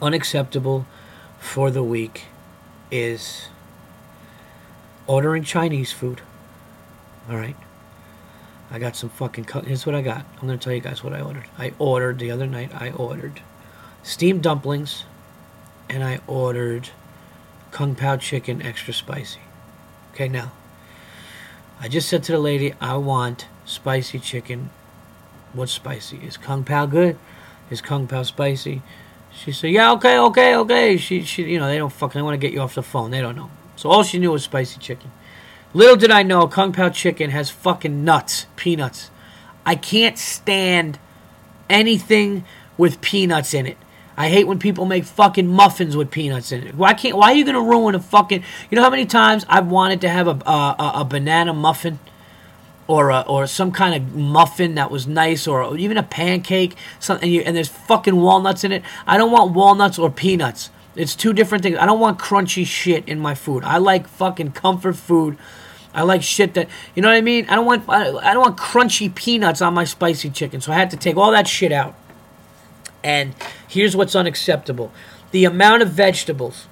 [0.00, 0.86] Unacceptable
[1.38, 2.24] for the week
[2.90, 3.48] is
[5.06, 6.20] ordering Chinese food.
[7.28, 7.56] All right.
[8.70, 9.46] I got some fucking.
[9.66, 10.24] Here's what I got.
[10.40, 11.44] I'm going to tell you guys what I ordered.
[11.58, 13.40] I ordered the other night, I ordered
[14.04, 15.04] steamed dumplings
[15.94, 16.90] and I ordered
[17.70, 19.38] Kung Pao chicken extra spicy.
[20.12, 20.50] Okay, now,
[21.78, 24.70] I just said to the lady, I want spicy chicken.
[25.52, 26.18] What's spicy?
[26.18, 27.16] Is Kung Pao good?
[27.70, 28.82] Is Kung Pao spicy?
[29.32, 30.96] She said, yeah, okay, okay, okay.
[30.96, 33.12] She, she, you know, they don't fucking, they want to get you off the phone.
[33.12, 33.50] They don't know.
[33.76, 35.12] So all she knew was spicy chicken.
[35.74, 39.12] Little did I know, Kung Pao chicken has fucking nuts, peanuts.
[39.64, 40.98] I can't stand
[41.70, 42.44] anything
[42.76, 43.78] with peanuts in it.
[44.16, 46.74] I hate when people make fucking muffins with peanuts in it.
[46.74, 47.16] Why can't?
[47.16, 48.44] Why are you gonna ruin a fucking?
[48.70, 51.98] You know how many times I've wanted to have a a, a banana muffin,
[52.86, 57.26] or a, or some kind of muffin that was nice, or even a pancake, something,
[57.26, 58.82] and, you, and there's fucking walnuts in it.
[59.06, 60.70] I don't want walnuts or peanuts.
[60.94, 61.76] It's two different things.
[61.78, 63.64] I don't want crunchy shit in my food.
[63.64, 65.36] I like fucking comfort food.
[65.92, 67.46] I like shit that you know what I mean.
[67.48, 70.60] I don't want I, I don't want crunchy peanuts on my spicy chicken.
[70.60, 71.96] So I had to take all that shit out.
[73.04, 73.34] And
[73.68, 74.90] here's what's unacceptable:
[75.30, 76.66] the amount of vegetables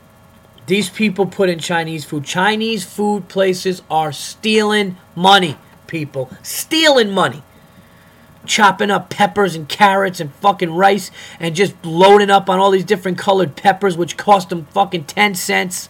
[0.66, 2.24] these people put in Chinese food.
[2.24, 6.30] Chinese food places are stealing money, people.
[6.42, 7.42] Stealing money.
[8.46, 12.84] Chopping up peppers and carrots and fucking rice and just loading up on all these
[12.84, 15.88] different colored peppers, which cost them fucking 10 cents.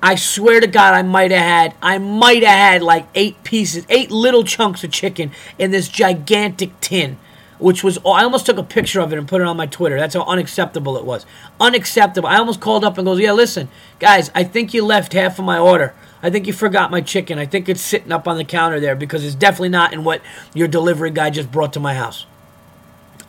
[0.00, 3.84] I swear to God, I might have had, I might have had like eight pieces,
[3.88, 7.18] eight little chunks of chicken in this gigantic tin
[7.58, 9.66] which was oh, I almost took a picture of it and put it on my
[9.66, 9.98] Twitter.
[9.98, 11.26] That's how unacceptable it was.
[11.60, 12.28] Unacceptable.
[12.28, 13.68] I almost called up and goes, "Yeah, listen,
[13.98, 15.94] guys, I think you left half of my order.
[16.22, 17.38] I think you forgot my chicken.
[17.38, 20.20] I think it's sitting up on the counter there because it's definitely not in what
[20.54, 22.26] your delivery guy just brought to my house."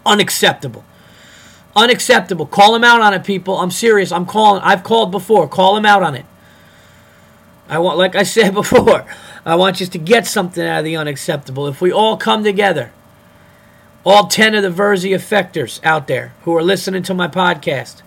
[0.05, 0.83] Unacceptable.
[1.75, 2.45] Unacceptable.
[2.45, 3.57] Call him out on it, people.
[3.57, 4.11] I'm serious.
[4.11, 4.61] I'm calling.
[4.63, 5.47] I've called before.
[5.47, 6.25] Call him out on it.
[7.67, 9.05] I want, like I said before,
[9.45, 11.67] I want you to get something out of the unacceptable.
[11.67, 12.91] If we all come together
[14.05, 18.01] all 10 of the Verzi effectors out there who are listening to my podcast.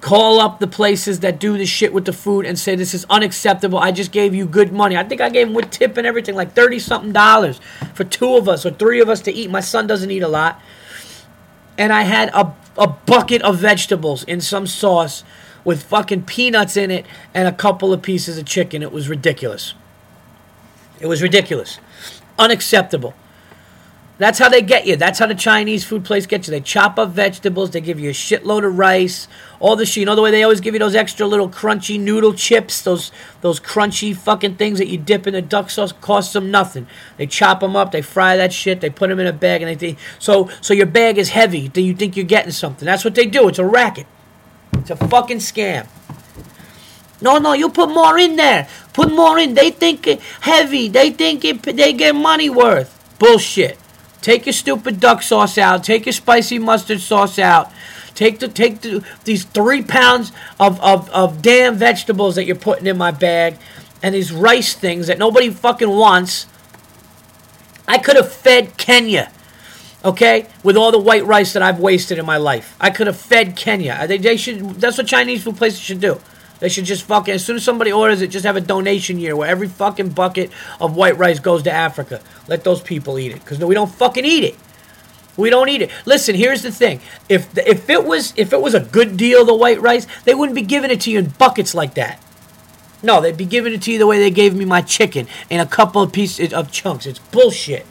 [0.00, 3.06] Call up the places that do the shit with the food and say this is
[3.08, 3.78] unacceptable.
[3.78, 4.96] I just gave you good money.
[4.96, 7.60] I think I gave them with tip and everything, like 30 something dollars
[7.94, 9.50] for two of us or three of us to eat.
[9.50, 10.60] My son doesn't eat a lot.
[11.78, 15.24] And I had a, a bucket of vegetables in some sauce
[15.64, 18.82] with fucking peanuts in it and a couple of pieces of chicken.
[18.82, 19.74] It was ridiculous.
[21.00, 21.78] It was ridiculous.
[22.38, 23.14] Unacceptable.
[24.16, 24.94] That's how they get you.
[24.94, 26.52] That's how the Chinese food place gets you.
[26.52, 27.72] They chop up vegetables.
[27.72, 29.26] They give you a shitload of rice.
[29.58, 30.02] All the shit.
[30.02, 32.80] You know the way they always give you those extra little crunchy noodle chips.
[32.82, 36.86] Those those crunchy fucking things that you dip in the duck sauce cost them nothing.
[37.16, 37.90] They chop them up.
[37.90, 38.80] They fry that shit.
[38.80, 41.66] They put them in a bag and they so so your bag is heavy.
[41.66, 42.86] Do you think you're getting something?
[42.86, 43.48] That's what they do.
[43.48, 44.06] It's a racket.
[44.74, 45.88] It's a fucking scam.
[47.20, 48.68] No, no, you put more in there.
[48.92, 49.54] Put more in.
[49.54, 50.88] They think it heavy.
[50.88, 53.16] They think it, they get money worth.
[53.18, 53.78] Bullshit.
[54.24, 55.84] Take your stupid duck sauce out.
[55.84, 57.70] Take your spicy mustard sauce out.
[58.14, 62.86] Take the take the, these three pounds of, of, of damn vegetables that you're putting
[62.86, 63.58] in my bag
[64.02, 66.46] and these rice things that nobody fucking wants.
[67.86, 69.30] I could have fed Kenya,
[70.02, 72.74] okay, with all the white rice that I've wasted in my life.
[72.80, 74.06] I could have fed Kenya.
[74.06, 74.80] They, they should.
[74.80, 76.18] That's what Chinese food places should do.
[76.64, 79.36] They should just fucking, as soon as somebody orders it, just have a donation year
[79.36, 80.50] where every fucking bucket
[80.80, 82.22] of white rice goes to Africa.
[82.48, 83.40] Let those people eat it.
[83.40, 84.56] Because we don't fucking eat it.
[85.36, 85.90] We don't eat it.
[86.06, 87.02] Listen, here's the thing.
[87.28, 90.56] If if it was if it was a good deal, the white rice, they wouldn't
[90.56, 92.24] be giving it to you in buckets like that.
[93.02, 95.60] No, they'd be giving it to you the way they gave me my chicken in
[95.60, 97.04] a couple of pieces of chunks.
[97.04, 97.84] It's bullshit.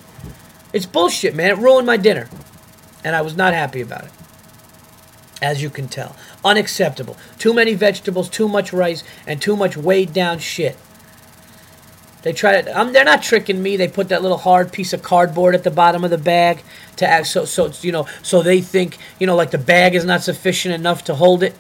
[0.74, 1.52] It's bullshit, man.
[1.52, 2.28] It ruined my dinner.
[3.04, 4.12] And I was not happy about it.
[5.44, 6.16] As you can tell.
[6.46, 7.18] Unacceptable.
[7.38, 10.78] Too many vegetables, too much rice, and too much weighed down shit.
[12.24, 12.80] They try to.
[12.80, 13.76] Um, they're not tricking me.
[13.76, 16.64] They put that little hard piece of cardboard at the bottom of the bag
[16.96, 20.06] to act so so you know so they think you know like the bag is
[20.06, 21.54] not sufficient enough to hold it.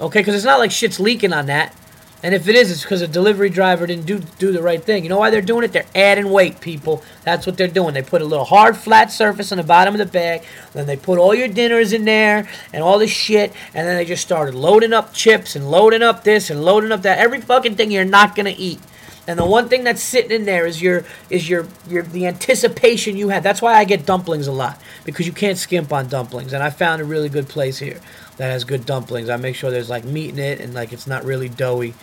[0.00, 1.76] Okay, because it's not like shit's leaking on that.
[2.22, 5.02] And if it is, it's because a delivery driver didn't do do the right thing.
[5.02, 5.72] You know why they're doing it?
[5.72, 7.02] They're adding weight, people.
[7.24, 7.94] That's what they're doing.
[7.94, 10.44] They put a little hard, flat surface on the bottom of the bag.
[10.72, 13.52] Then they put all your dinners in there and all this shit.
[13.74, 17.02] And then they just started loading up chips and loading up this and loading up
[17.02, 17.18] that.
[17.18, 18.80] Every fucking thing you're not gonna eat.
[19.26, 23.16] And the one thing that's sitting in there is your is your your the anticipation
[23.16, 23.42] you had.
[23.42, 26.52] That's why I get dumplings a lot because you can't skimp on dumplings.
[26.52, 28.00] And I found a really good place here
[28.36, 29.28] that has good dumplings.
[29.28, 31.94] I make sure there's like meat in it and like it's not really doughy,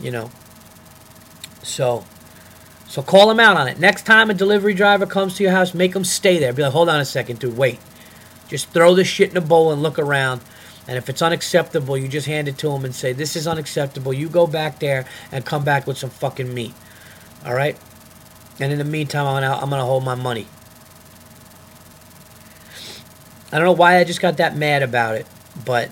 [0.00, 0.30] you know.
[1.62, 2.04] So,
[2.86, 3.78] so call them out on it.
[3.78, 6.52] Next time a delivery driver comes to your house, make them stay there.
[6.52, 7.78] Be like, hold on a second, dude, wait.
[8.48, 10.40] Just throw this shit in a bowl and look around.
[10.88, 14.12] And if it's unacceptable, you just hand it to them and say, this is unacceptable.
[14.12, 16.72] You go back there and come back with some fucking meat.
[17.44, 17.76] All right?
[18.60, 20.46] And in the meantime, I'm gonna, I'm gonna hold my money.
[23.52, 25.26] I don't know why I just got that mad about it
[25.66, 25.90] but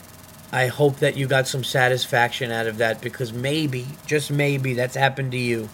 [0.50, 4.96] I hope that you got some satisfaction out of that because maybe, just maybe, that's
[4.96, 5.68] happened to you.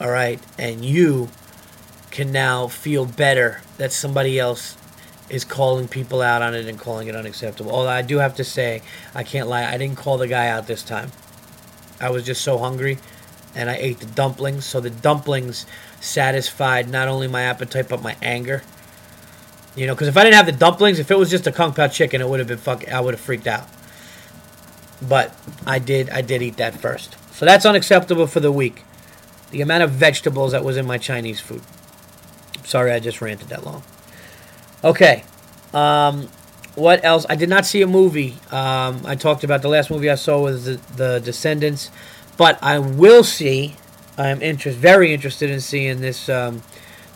[0.00, 1.30] All right, and you
[2.10, 4.76] can now feel better that somebody else
[5.30, 7.70] is calling people out on it and calling it unacceptable.
[7.70, 8.82] Although I do have to say,
[9.14, 11.12] I can't lie, I didn't call the guy out this time.
[12.00, 12.98] I was just so hungry
[13.54, 14.64] and I ate the dumplings.
[14.64, 15.66] So the dumplings
[16.00, 18.62] satisfied not only my appetite but my anger.
[19.78, 21.72] You know, because if I didn't have the dumplings, if it was just a kung
[21.72, 22.90] pao chicken, it would have been fuck.
[22.90, 23.68] I would have freaked out.
[25.00, 25.32] But
[25.64, 26.10] I did.
[26.10, 27.16] I did eat that first.
[27.32, 28.82] So that's unacceptable for the week.
[29.52, 31.62] The amount of vegetables that was in my Chinese food.
[32.64, 33.84] Sorry, I just ranted that long.
[34.82, 35.22] Okay.
[35.72, 36.28] Um,
[36.74, 37.24] what else?
[37.30, 38.36] I did not see a movie.
[38.50, 41.92] Um, I talked about the last movie I saw was the, the Descendants,
[42.36, 43.76] but I will see.
[44.16, 46.28] I'm interest, very interested in seeing this.
[46.28, 46.62] Um,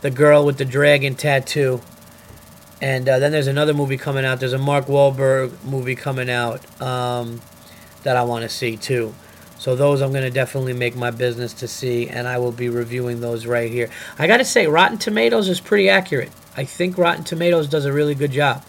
[0.02, 1.80] the girl with the dragon tattoo.
[2.82, 4.40] And uh, then there's another movie coming out.
[4.40, 7.40] There's a Mark Wahlberg movie coming out um,
[8.02, 9.14] that I want to see too.
[9.56, 12.68] So those I'm going to definitely make my business to see, and I will be
[12.68, 13.88] reviewing those right here.
[14.18, 16.32] I got to say, Rotten Tomatoes is pretty accurate.
[16.56, 18.64] I think Rotten Tomatoes does a really good job.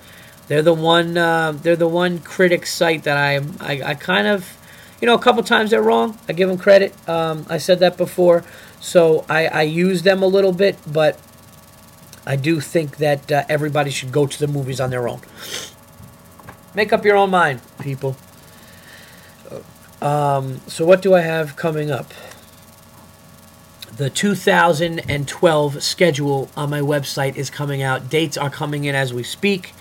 [0.47, 1.17] They're the one.
[1.17, 4.56] Uh, they're the one critic site that I, I, I kind of,
[5.02, 6.19] you know, a couple times they're wrong.
[6.30, 6.93] I give them credit.
[7.10, 8.43] Um, I said that before,
[8.80, 11.17] so I, I use them a little bit, but
[12.25, 15.21] I do think that uh, everybody should go to the movies on their own.
[16.75, 18.15] Make up your own mind, people.
[20.01, 22.13] Um, so, what do I have coming up?
[23.95, 28.09] The 2012 schedule on my website is coming out.
[28.09, 29.73] Dates are coming in as we speak.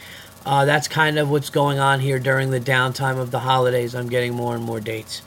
[0.44, 3.94] Uh, that's kind of what's going on here during the downtime of the holidays.
[3.94, 5.22] I'm getting more and more dates.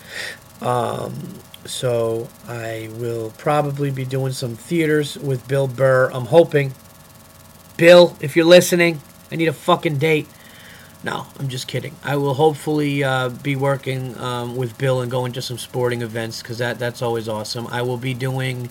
[0.61, 6.11] Um, so I will probably be doing some theaters with Bill Burr.
[6.13, 6.73] I'm hoping.
[7.77, 10.27] Bill, if you're listening, I need a fucking date.
[11.03, 11.95] No, I'm just kidding.
[12.03, 16.41] I will hopefully uh, be working um, with Bill and going to some sporting events
[16.41, 17.67] because that, that's always awesome.
[17.67, 18.69] I will be doing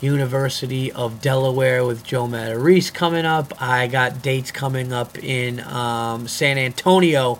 [0.00, 3.60] University of Delaware with Joe Matarese coming up.
[3.62, 7.38] I got dates coming up in um, San Antonio.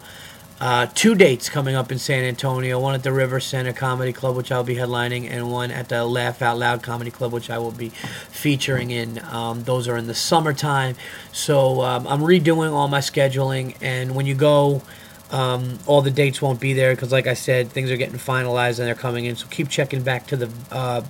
[0.60, 2.78] Uh, two dates coming up in San Antonio.
[2.78, 6.04] One at the River Center Comedy Club, which I'll be headlining, and one at the
[6.04, 9.22] Laugh Out Loud Comedy Club, which I will be featuring in.
[9.30, 10.96] Um, those are in the summertime.
[11.32, 14.82] So um, I'm redoing all my scheduling, and when you go,
[15.30, 18.78] um, all the dates won't be there because, like I said, things are getting finalized
[18.78, 19.36] and they're coming in.
[19.36, 21.00] So keep checking back to the uh,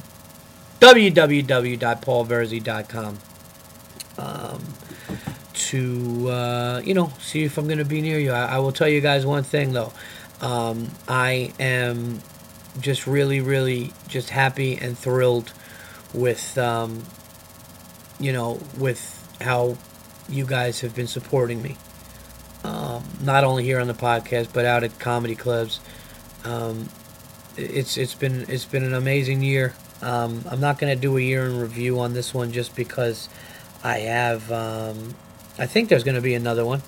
[0.80, 3.18] www.paulverzi.com
[5.52, 8.32] to uh, you know see if I'm going to be near you.
[8.32, 9.92] I, I, will tell you guys one thing though.
[10.40, 12.20] Um, I am
[12.80, 15.52] just really, really just happy and thrilled
[16.14, 17.04] with um,
[18.18, 19.76] you know with how
[20.28, 21.76] you guys have been supporting me.
[22.62, 25.80] Um, not only here on the podcast, but out at comedy clubs.
[26.44, 26.88] Um,
[27.56, 29.74] it's it's been it's been an amazing year.
[30.02, 33.28] Um, I'm not going to do a year in review on this one just because
[33.82, 34.50] I have.
[35.58, 36.82] I think there's going to be another one.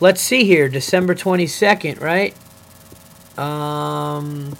[0.00, 2.34] Let's see here, December 22nd, right?
[3.38, 4.56] Um,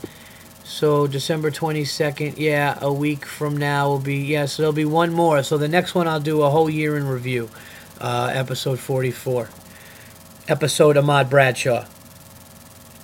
[0.65, 4.47] so December 22nd, yeah, a week from now will be yeah.
[4.47, 5.43] So there'll be one more.
[5.43, 7.49] So the next one I'll do a whole year in review,
[8.01, 9.49] uh, episode 44,
[10.49, 11.87] episode Ahmad Bradshaw.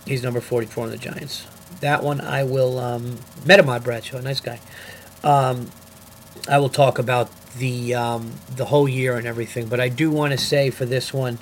[0.06, 1.46] He's number 44 on the Giants.
[1.80, 4.60] That one I will um, met Ahmad Bradshaw, nice guy.
[5.24, 5.70] Um,
[6.48, 10.32] I will talk about the um, the whole year and everything, but I do want
[10.32, 11.38] to say for this one,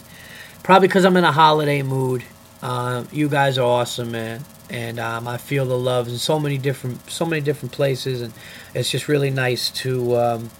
[0.62, 2.24] probably because I'm in a holiday mood.
[2.62, 6.58] Uh, you guys are awesome, man, and um, I feel the love in so many
[6.58, 8.32] different so many different places, and
[8.74, 10.50] it's just really nice to um,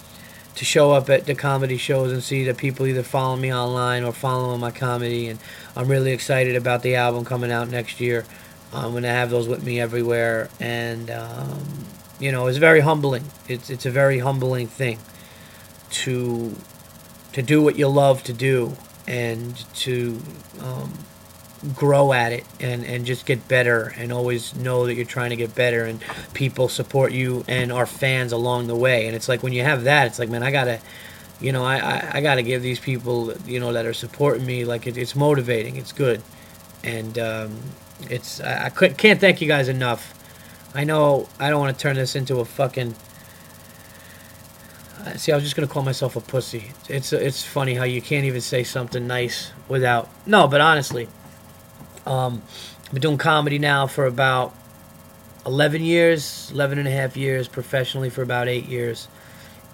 [0.55, 4.05] to show up at the comedy shows and see that people either follow me online
[4.05, 5.41] or following my comedy, and
[5.77, 8.25] I'm really excited about the album coming out next year.
[8.73, 11.87] I'm gonna have those with me everywhere, and um,
[12.21, 13.25] you know, it's very humbling.
[13.49, 15.01] It's it's a very humbling thing
[15.91, 16.55] to
[17.33, 18.77] to do what you love to do
[19.07, 20.21] and to
[20.61, 20.93] um,
[21.75, 25.37] grow at it and, and just get better and always know that you're trying to
[25.37, 26.03] get better and
[26.35, 29.85] people support you and are fans along the way and it's like when you have
[29.85, 30.81] that it's like man i gotta
[31.41, 34.65] you know i, I, I gotta give these people you know that are supporting me
[34.65, 36.23] like it, it's motivating it's good
[36.83, 37.61] and um,
[38.09, 40.15] it's i, I can't thank you guys enough
[40.75, 42.95] I know I don't want to turn this into a fucking.
[45.17, 46.73] See, I was just gonna call myself a pussy.
[46.89, 50.09] It's it's funny how you can't even say something nice without.
[50.27, 51.09] No, but honestly,
[52.07, 52.43] um,
[52.85, 54.55] I've been doing comedy now for about
[55.47, 59.09] 11 years, 11 and a half years, professionally for about eight years,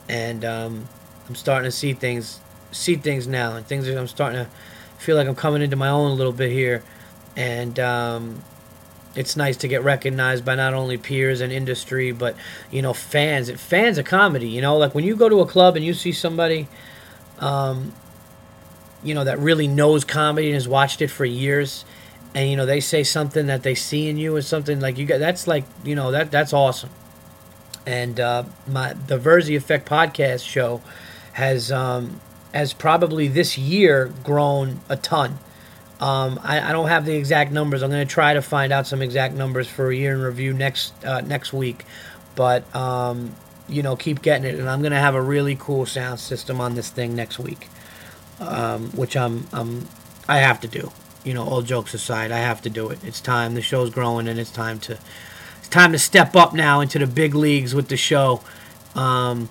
[0.08, 0.88] and um,
[1.28, 2.40] I'm starting to see things,
[2.70, 3.88] see things now, and things.
[3.88, 4.50] I'm starting to
[4.98, 6.84] feel like I'm coming into my own a little bit here,
[7.36, 8.42] and um,
[9.16, 12.36] it's nice to get recognized by not only peers and industry, but
[12.70, 13.50] you know fans.
[13.50, 14.48] Fans of comedy.
[14.48, 16.68] You know, like when you go to a club and you see somebody,
[17.38, 17.92] um,
[19.02, 21.84] you know, that really knows comedy and has watched it for years,
[22.34, 25.06] and you know they say something that they see in you or something like you
[25.06, 25.18] got.
[25.18, 26.90] That's like you know that that's awesome.
[27.86, 30.82] And uh, my the Verzi Effect podcast show
[31.32, 32.20] has um,
[32.52, 35.38] has probably this year grown a ton
[36.00, 37.82] um, I, I, don't have the exact numbers.
[37.82, 40.52] I'm going to try to find out some exact numbers for a year in review
[40.52, 41.86] next uh, next week.
[42.34, 43.34] But um,
[43.68, 44.58] you know, keep getting it.
[44.58, 47.68] And I'm gonna have a really cool sound system on this thing next week,
[48.40, 49.88] um, which I'm I'm
[50.28, 50.92] I have to do.
[51.24, 53.02] You know, all jokes aside, I have to do it.
[53.02, 53.54] It's time.
[53.54, 54.98] The show's growing, and it's time to
[55.58, 58.42] it's time to step up now into the big leagues with the show.
[58.94, 59.48] Um,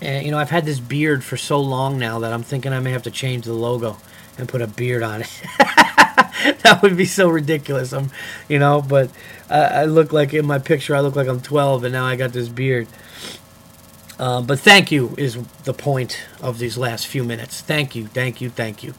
[0.00, 2.80] and you know, I've had this beard for so long now that I'm thinking I
[2.80, 3.98] may have to change the logo
[4.38, 5.42] and put a beard on it.
[6.62, 7.92] that would be so ridiculous.
[7.92, 8.10] I'm,
[8.48, 9.10] you know, but
[9.48, 12.16] I, I, look like in my picture, I look like I'm 12, and now I
[12.16, 12.88] got this beard.
[14.18, 17.60] Uh, but thank you is the point of these last few minutes.
[17.60, 18.94] Thank you, thank you, thank you.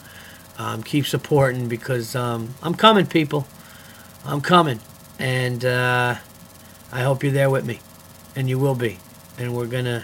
[0.57, 3.47] Um, keep supporting because um, I'm coming, people.
[4.25, 4.79] I'm coming,
[5.19, 6.15] and uh,
[6.91, 7.79] I hope you're there with me,
[8.35, 8.97] and you will be,
[9.37, 10.03] and we're gonna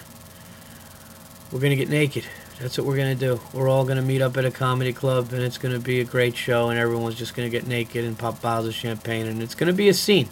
[1.52, 2.26] we're gonna get naked.
[2.62, 3.40] That's what we're gonna do.
[3.54, 6.38] We're all gonna meet up at a comedy club, and it's gonna be a great
[6.38, 9.74] show, and everyone's just gonna get naked and pop bottles of champagne, and it's gonna
[9.74, 10.30] be a scene.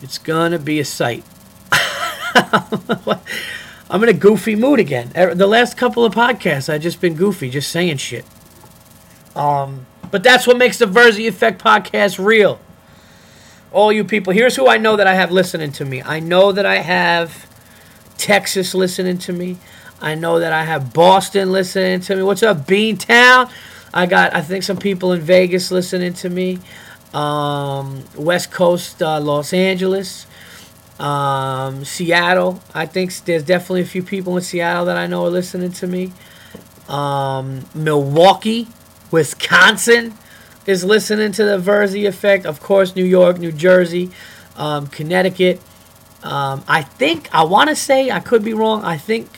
[0.00, 1.22] It's gonna be a sight.
[3.90, 5.10] I'm in a goofy mood again.
[5.14, 8.24] The last couple of podcasts, I've just been goofy, just saying shit.
[9.34, 12.58] Um, but that's what makes the Verzi Effect podcast real.
[13.70, 16.02] All you people, here's who I know that I have listening to me.
[16.02, 17.46] I know that I have
[18.16, 19.58] Texas listening to me.
[20.00, 22.22] I know that I have Boston listening to me.
[22.22, 23.50] What's up, Beantown?
[23.94, 26.58] I got, I think, some people in Vegas listening to me.
[27.14, 30.26] Um, West Coast, uh, Los Angeles,
[30.98, 32.62] um, Seattle.
[32.74, 35.86] I think there's definitely a few people in Seattle that I know are listening to
[35.86, 36.12] me.
[36.88, 38.68] Um, Milwaukee,
[39.10, 40.12] Wisconsin
[40.66, 42.44] is listening to the Verzi Effect.
[42.44, 44.10] Of course, New York, New Jersey,
[44.56, 45.58] um, Connecticut.
[46.22, 48.84] Um, I think, I want to say, I could be wrong.
[48.84, 49.30] I think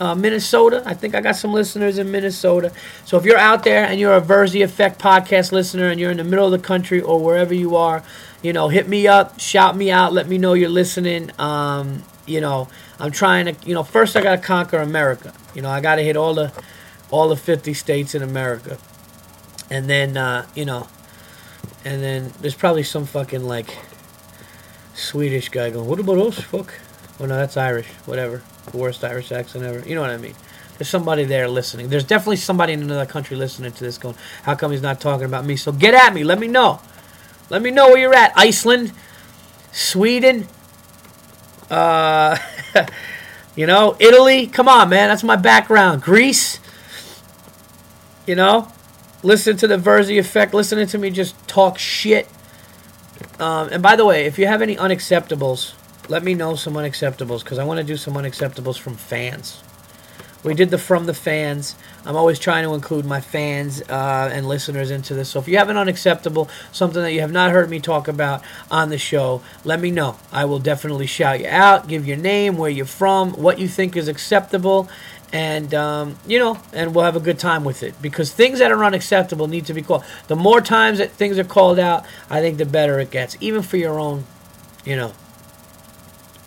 [0.00, 0.82] uh, Minnesota.
[0.84, 2.72] I think I got some listeners in Minnesota.
[3.04, 6.16] So if you're out there and you're a Verzi Effect podcast listener and you're in
[6.16, 8.02] the middle of the country or wherever you are,
[8.42, 11.30] you know, hit me up, shout me out, let me know you're listening.
[11.38, 12.68] Um, you know,
[12.98, 15.32] I'm trying to, you know, first I got to conquer America.
[15.54, 16.52] You know, I got to hit all the
[17.10, 18.78] all the 50 states in America.
[19.70, 20.88] And then, uh, you know,
[21.84, 23.76] and then there's probably some fucking like
[24.94, 26.40] Swedish guy going, "What about us?
[26.40, 26.74] Fuck."
[27.20, 27.86] Oh no, that's Irish.
[28.06, 29.86] Whatever the worst Irish accent ever.
[29.88, 30.34] You know what I mean?
[30.78, 31.88] There's somebody there listening.
[31.88, 35.26] There's definitely somebody in another country listening to this going, how come he's not talking
[35.26, 35.56] about me?
[35.56, 36.24] So get at me.
[36.24, 36.80] Let me know.
[37.48, 38.32] Let me know where you're at.
[38.36, 38.92] Iceland,
[39.70, 40.48] Sweden,
[41.70, 42.38] uh,
[43.56, 44.46] you know, Italy.
[44.46, 45.08] Come on, man.
[45.08, 46.02] That's my background.
[46.02, 46.58] Greece.
[48.26, 48.72] You know,
[49.22, 50.54] listen to the Verzi effect.
[50.54, 52.28] Listening to me just talk shit.
[53.38, 55.74] Um, and by the way, if you have any unacceptables,
[56.08, 59.62] let me know some unacceptables because I want to do some unacceptables from fans.
[60.44, 61.74] We did the from the fans.
[62.04, 65.30] I'm always trying to include my fans uh, and listeners into this.
[65.30, 68.42] So if you have an unacceptable, something that you have not heard me talk about
[68.70, 70.18] on the show, let me know.
[70.30, 73.96] I will definitely shout you out, give your name, where you're from, what you think
[73.96, 74.90] is acceptable,
[75.32, 78.00] and um, you know, and we'll have a good time with it.
[78.02, 80.04] Because things that are unacceptable need to be called.
[80.28, 83.62] The more times that things are called out, I think the better it gets, even
[83.62, 84.24] for your own,
[84.84, 85.14] you know,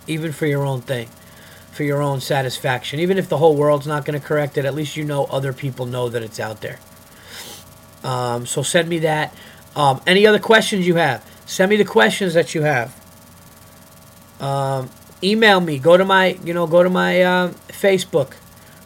[0.08, 1.10] even for your own thing,
[1.72, 3.00] for your own satisfaction.
[3.00, 5.54] Even if the whole world's not going to correct it, at least you know other
[5.54, 6.80] people know that it's out there.
[8.04, 9.36] Um, so send me that.
[9.76, 11.24] Um, any other questions you have?
[11.46, 12.96] Send me the questions that you have.
[14.40, 14.90] Um,
[15.24, 15.80] email me.
[15.80, 18.34] Go to my, you know, go to my uh, Facebook,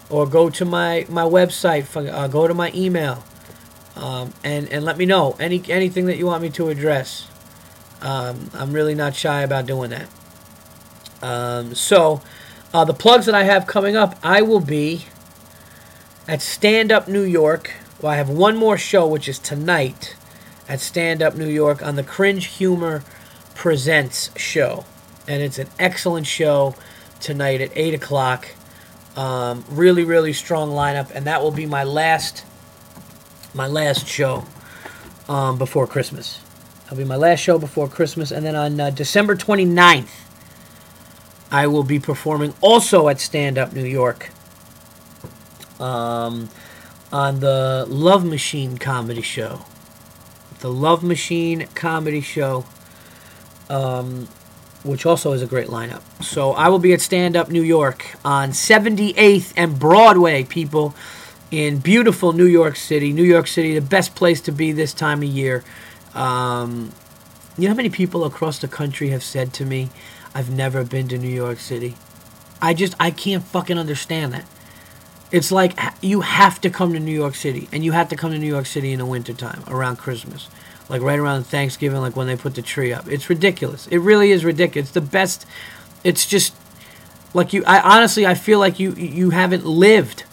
[0.09, 1.85] or go to my my website.
[1.95, 3.23] Uh, go to my email,
[3.95, 7.27] um, and and let me know any anything that you want me to address.
[8.01, 10.07] Um, I'm really not shy about doing that.
[11.21, 12.21] Um, so,
[12.73, 15.05] uh, the plugs that I have coming up, I will be
[16.27, 17.73] at Stand Up New York.
[18.01, 20.15] Well, I have one more show, which is tonight
[20.69, 23.03] at Stand Up New York on the Cringe Humor
[23.55, 24.85] Presents show.
[25.27, 26.75] And it's an excellent show
[27.19, 28.47] tonight at 8 o'clock.
[29.15, 31.11] Um, really, really strong lineup.
[31.13, 32.45] And that will be my last
[33.53, 34.45] my last show
[35.27, 36.39] um, before Christmas.
[36.83, 38.31] That'll be my last show before Christmas.
[38.31, 40.09] And then on uh, December 29th,
[41.51, 44.29] I will be performing also at Stand Up New York
[45.79, 46.49] um,
[47.11, 49.65] on the Love Machine comedy show.
[50.59, 52.65] The Love Machine comedy show,
[53.69, 54.27] um,
[54.83, 56.01] which also is a great lineup.
[56.23, 60.95] So I will be at Stand Up New York on 78th and Broadway, people,
[61.49, 63.11] in beautiful New York City.
[63.11, 65.65] New York City, the best place to be this time of year.
[66.13, 66.93] Um,
[67.57, 69.89] you know how many people across the country have said to me,
[70.33, 71.95] I've never been to New York City.
[72.61, 74.45] I just I can't fucking understand that.
[75.31, 78.31] It's like you have to come to New York City, and you have to come
[78.31, 80.49] to New York City in the wintertime around Christmas,
[80.89, 83.07] like right around Thanksgiving, like when they put the tree up.
[83.07, 83.87] It's ridiculous.
[83.87, 84.89] It really is ridiculous.
[84.89, 85.45] It's the best.
[86.03, 86.53] it's just
[87.33, 87.63] like you.
[87.65, 90.25] I honestly, I feel like you you haven't lived.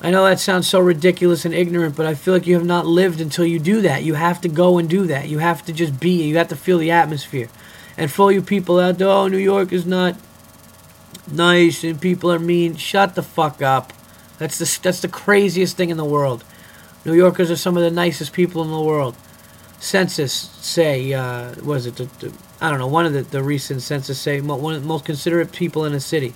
[0.00, 2.84] I know that sounds so ridiculous and ignorant, but I feel like you have not
[2.84, 4.02] lived until you do that.
[4.02, 5.28] You have to go and do that.
[5.28, 6.24] You have to just be.
[6.24, 7.48] You have to feel the atmosphere.
[7.96, 10.16] And for all you people out there, oh, New York is not
[11.30, 12.76] nice and people are mean.
[12.76, 13.92] Shut the fuck up.
[14.38, 16.44] That's the that's the craziest thing in the world.
[17.04, 19.14] New Yorkers are some of the nicest people in the world.
[19.78, 23.82] Census say, uh, was it the, the, I don't know, one of the, the recent
[23.82, 26.34] census say one of the most considerate people in the city.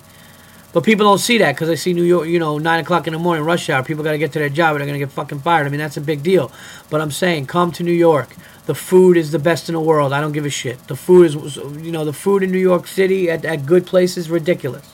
[0.71, 3.13] But people don't see that because they see New York, you know, 9 o'clock in
[3.13, 3.83] the morning, rush hour.
[3.83, 5.65] People got to get to their job or they're going to get fucking fired.
[5.65, 6.51] I mean, that's a big deal.
[6.91, 8.35] But I'm saying, come to New York.
[8.69, 10.13] The food is the best in the world.
[10.13, 10.87] I don't give a shit.
[10.87, 14.29] The food is, you know, the food in New York City at, at good places,
[14.29, 14.87] ridiculous.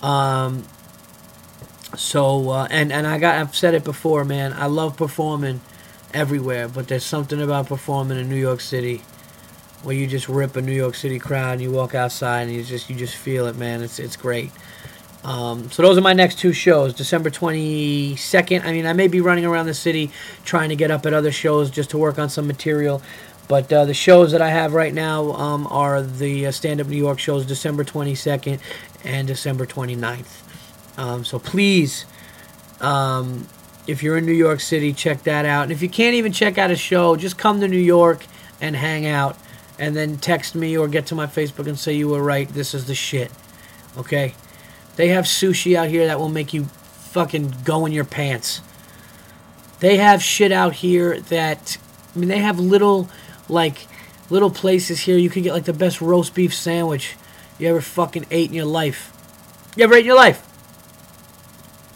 [0.00, 0.64] Um,
[1.96, 4.52] so, uh, and, and I got, I've said it before, man.
[4.52, 5.60] I love performing
[6.12, 9.02] everywhere, but there's something about performing in New York City
[9.82, 12.62] where you just rip a New York City crowd and you walk outside and you
[12.62, 13.82] just you just feel it, man.
[13.82, 14.52] It's it's great.
[15.24, 18.62] Um, so those are my next two shows, December 22nd.
[18.64, 20.10] I mean, I may be running around the city
[20.44, 23.00] trying to get up at other shows just to work on some material.
[23.48, 26.86] But uh, the shows that I have right now um, are the uh, Stand Up
[26.86, 28.60] New York shows, December 22nd
[29.02, 30.42] and December 29th.
[30.98, 32.04] Um, so please,
[32.80, 33.46] um,
[33.86, 35.64] if you're in New York City, check that out.
[35.64, 38.26] And if you can't even check out a show, just come to New York
[38.60, 39.38] and hang out.
[39.78, 42.48] And then text me or get to my Facebook and say you were right.
[42.48, 43.30] This is the shit.
[43.98, 44.34] Okay?
[44.96, 48.60] They have sushi out here that will make you fucking go in your pants.
[49.80, 51.78] They have shit out here that
[52.14, 53.08] I mean they have little
[53.48, 53.86] like
[54.30, 57.16] little places here you can get like the best roast beef sandwich
[57.58, 59.12] you ever fucking ate in your life.
[59.76, 60.44] You ever ate in your life?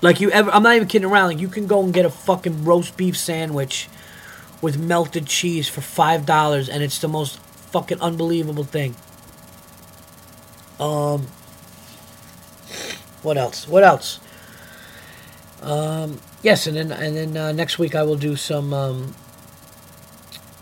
[0.03, 2.11] Like you ever I'm not even kidding around, like you can go and get a
[2.11, 3.89] fucking roast beef sandwich
[4.61, 7.39] with melted cheese for five dollars and it's the most
[7.73, 8.95] fucking unbelievable thing.
[10.79, 11.27] Um
[13.23, 13.67] what else?
[13.67, 14.21] What else?
[15.63, 18.73] Um, yes, and then and then uh, next week I will do some.
[18.73, 19.15] Um,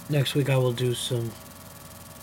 [0.08, 1.32] next week I will do some.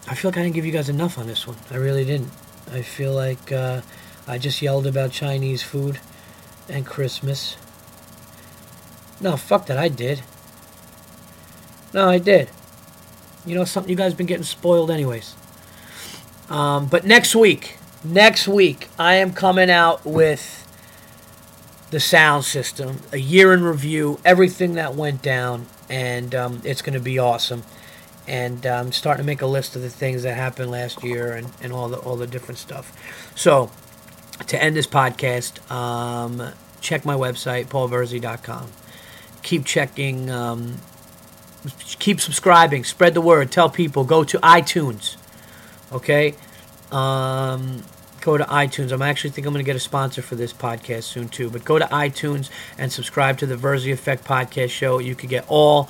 [0.07, 1.57] I feel like I didn't give you guys enough on this one.
[1.71, 2.31] I really didn't.
[2.71, 3.81] I feel like uh,
[4.27, 5.99] I just yelled about Chinese food
[6.67, 7.57] and Christmas.
[9.21, 9.77] No, fuck that.
[9.77, 10.21] I did.
[11.93, 12.49] No, I did.
[13.45, 13.89] You know something?
[13.89, 15.35] You guys been getting spoiled, anyways.
[16.49, 20.59] Um, but next week, next week, I am coming out with
[21.91, 26.95] the sound system, a year in review, everything that went down, and um, it's going
[26.95, 27.63] to be awesome.
[28.27, 31.33] And I'm um, starting to make a list of the things that happened last year
[31.33, 32.97] and, and all the all the different stuff.
[33.35, 33.69] So,
[34.47, 38.71] to end this podcast, um, check my website, paulverzi.com.
[39.41, 40.77] Keep checking, um,
[41.99, 45.17] keep subscribing, spread the word, tell people, go to iTunes.
[45.91, 46.35] Okay?
[46.91, 47.83] Um,
[48.23, 48.91] go to iTunes.
[48.91, 51.49] I'm actually think I'm going to get a sponsor for this podcast soon too.
[51.49, 54.99] But go to iTunes and subscribe to the Verzi Effect podcast show.
[54.99, 55.89] You could get all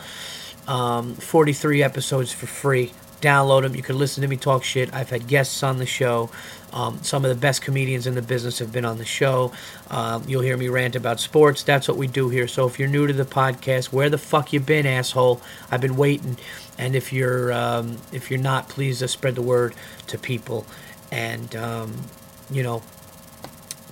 [0.68, 2.92] um, 43 episodes for free.
[3.22, 3.76] Download them.
[3.76, 4.94] You can listen to me talk shit.
[4.94, 6.30] I've had guests on the show.
[6.74, 9.54] Um, some of the best comedians in the business have been on the show.
[9.92, 11.62] Um, you'll hear me rant about sports.
[11.64, 12.48] That's what we do here.
[12.48, 15.40] So if you're new to the podcast, where the fuck you been, asshole?
[15.72, 16.38] I've been waiting.
[16.80, 19.76] And if you're um, if you're not, please uh, spread the word
[20.08, 20.66] to people.
[21.12, 21.94] And um,
[22.52, 22.82] you know,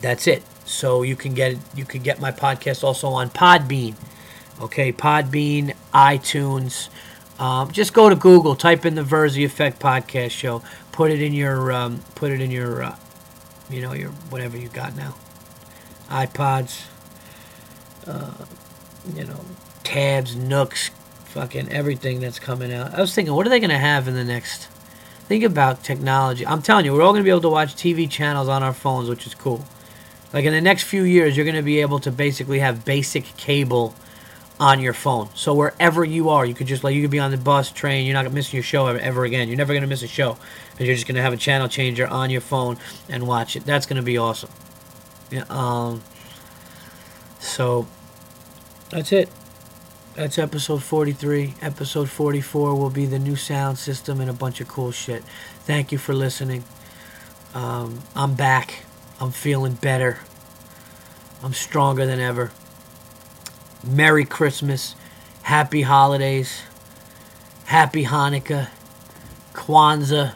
[0.02, 0.44] that's it.
[0.66, 3.96] So you can get you can get my podcast also on Podbean.
[4.62, 6.90] Okay, Podbean, iTunes.
[7.40, 11.34] Um, just go to Google, type in the Verzi Effect podcast show, put it in
[11.34, 12.96] your um, put it in your uh,
[13.70, 15.16] you know your whatever you got now,
[16.10, 16.86] iPods,
[18.06, 18.46] uh,
[19.16, 19.44] you know,
[19.84, 20.92] tabs, nooks,
[21.26, 22.94] fucking everything that's coming out.
[22.94, 24.68] I was thinking, what are they gonna have in the next?
[25.32, 26.46] Think about technology.
[26.46, 28.74] I'm telling you, we're all going to be able to watch TV channels on our
[28.74, 29.64] phones, which is cool.
[30.34, 33.24] Like in the next few years, you're going to be able to basically have basic
[33.38, 33.96] cable
[34.60, 35.30] on your phone.
[35.34, 38.06] So wherever you are, you could just like you could be on the bus, train.
[38.06, 39.48] You're not missing your show ever, ever again.
[39.48, 40.38] You're never going to miss a show
[40.72, 42.78] because you're just going to have a channel changer on your phone
[43.08, 43.64] and watch it.
[43.64, 44.50] That's going to be awesome.
[45.32, 45.46] Yeah.
[45.48, 46.04] Um.
[47.40, 47.88] So
[48.90, 49.30] that's it.
[50.22, 51.56] That's episode 43.
[51.64, 55.24] Episode 44 will be the new sound system and a bunch of cool shit.
[55.66, 56.64] Thank you for listening.
[57.56, 58.84] Um, I'm back.
[59.20, 60.20] I'm feeling better.
[61.42, 62.52] I'm stronger than ever.
[63.84, 64.96] Merry Christmas.
[65.42, 66.62] Happy holidays.
[67.66, 68.70] Happy Hanukkah.
[69.54, 70.36] Kwanzaa.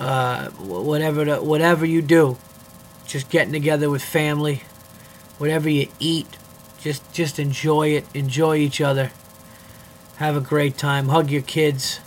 [0.00, 2.38] Uh, whatever, the, whatever you do.
[3.06, 4.64] Just getting together with family.
[5.38, 6.39] Whatever you eat
[6.80, 8.06] just just enjoy it.
[8.14, 9.10] Enjoy each other.
[10.16, 11.08] Have a great time.
[11.08, 12.00] Hug your kids.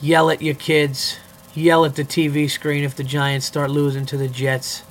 [0.00, 1.18] Yell at your kids.
[1.54, 4.82] yell at the TV screen if the Giants start losing to the Jets.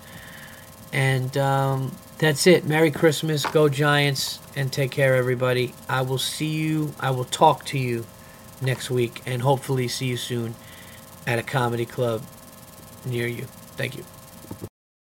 [0.91, 2.65] And um, that's it.
[2.65, 3.45] Merry Christmas.
[3.45, 4.39] Go Giants.
[4.55, 5.73] And take care, everybody.
[5.89, 6.93] I will see you.
[6.99, 8.05] I will talk to you
[8.61, 9.21] next week.
[9.25, 10.55] And hopefully see you soon
[11.27, 12.23] at a comedy club
[13.05, 13.43] near you.
[13.75, 14.22] Thank you.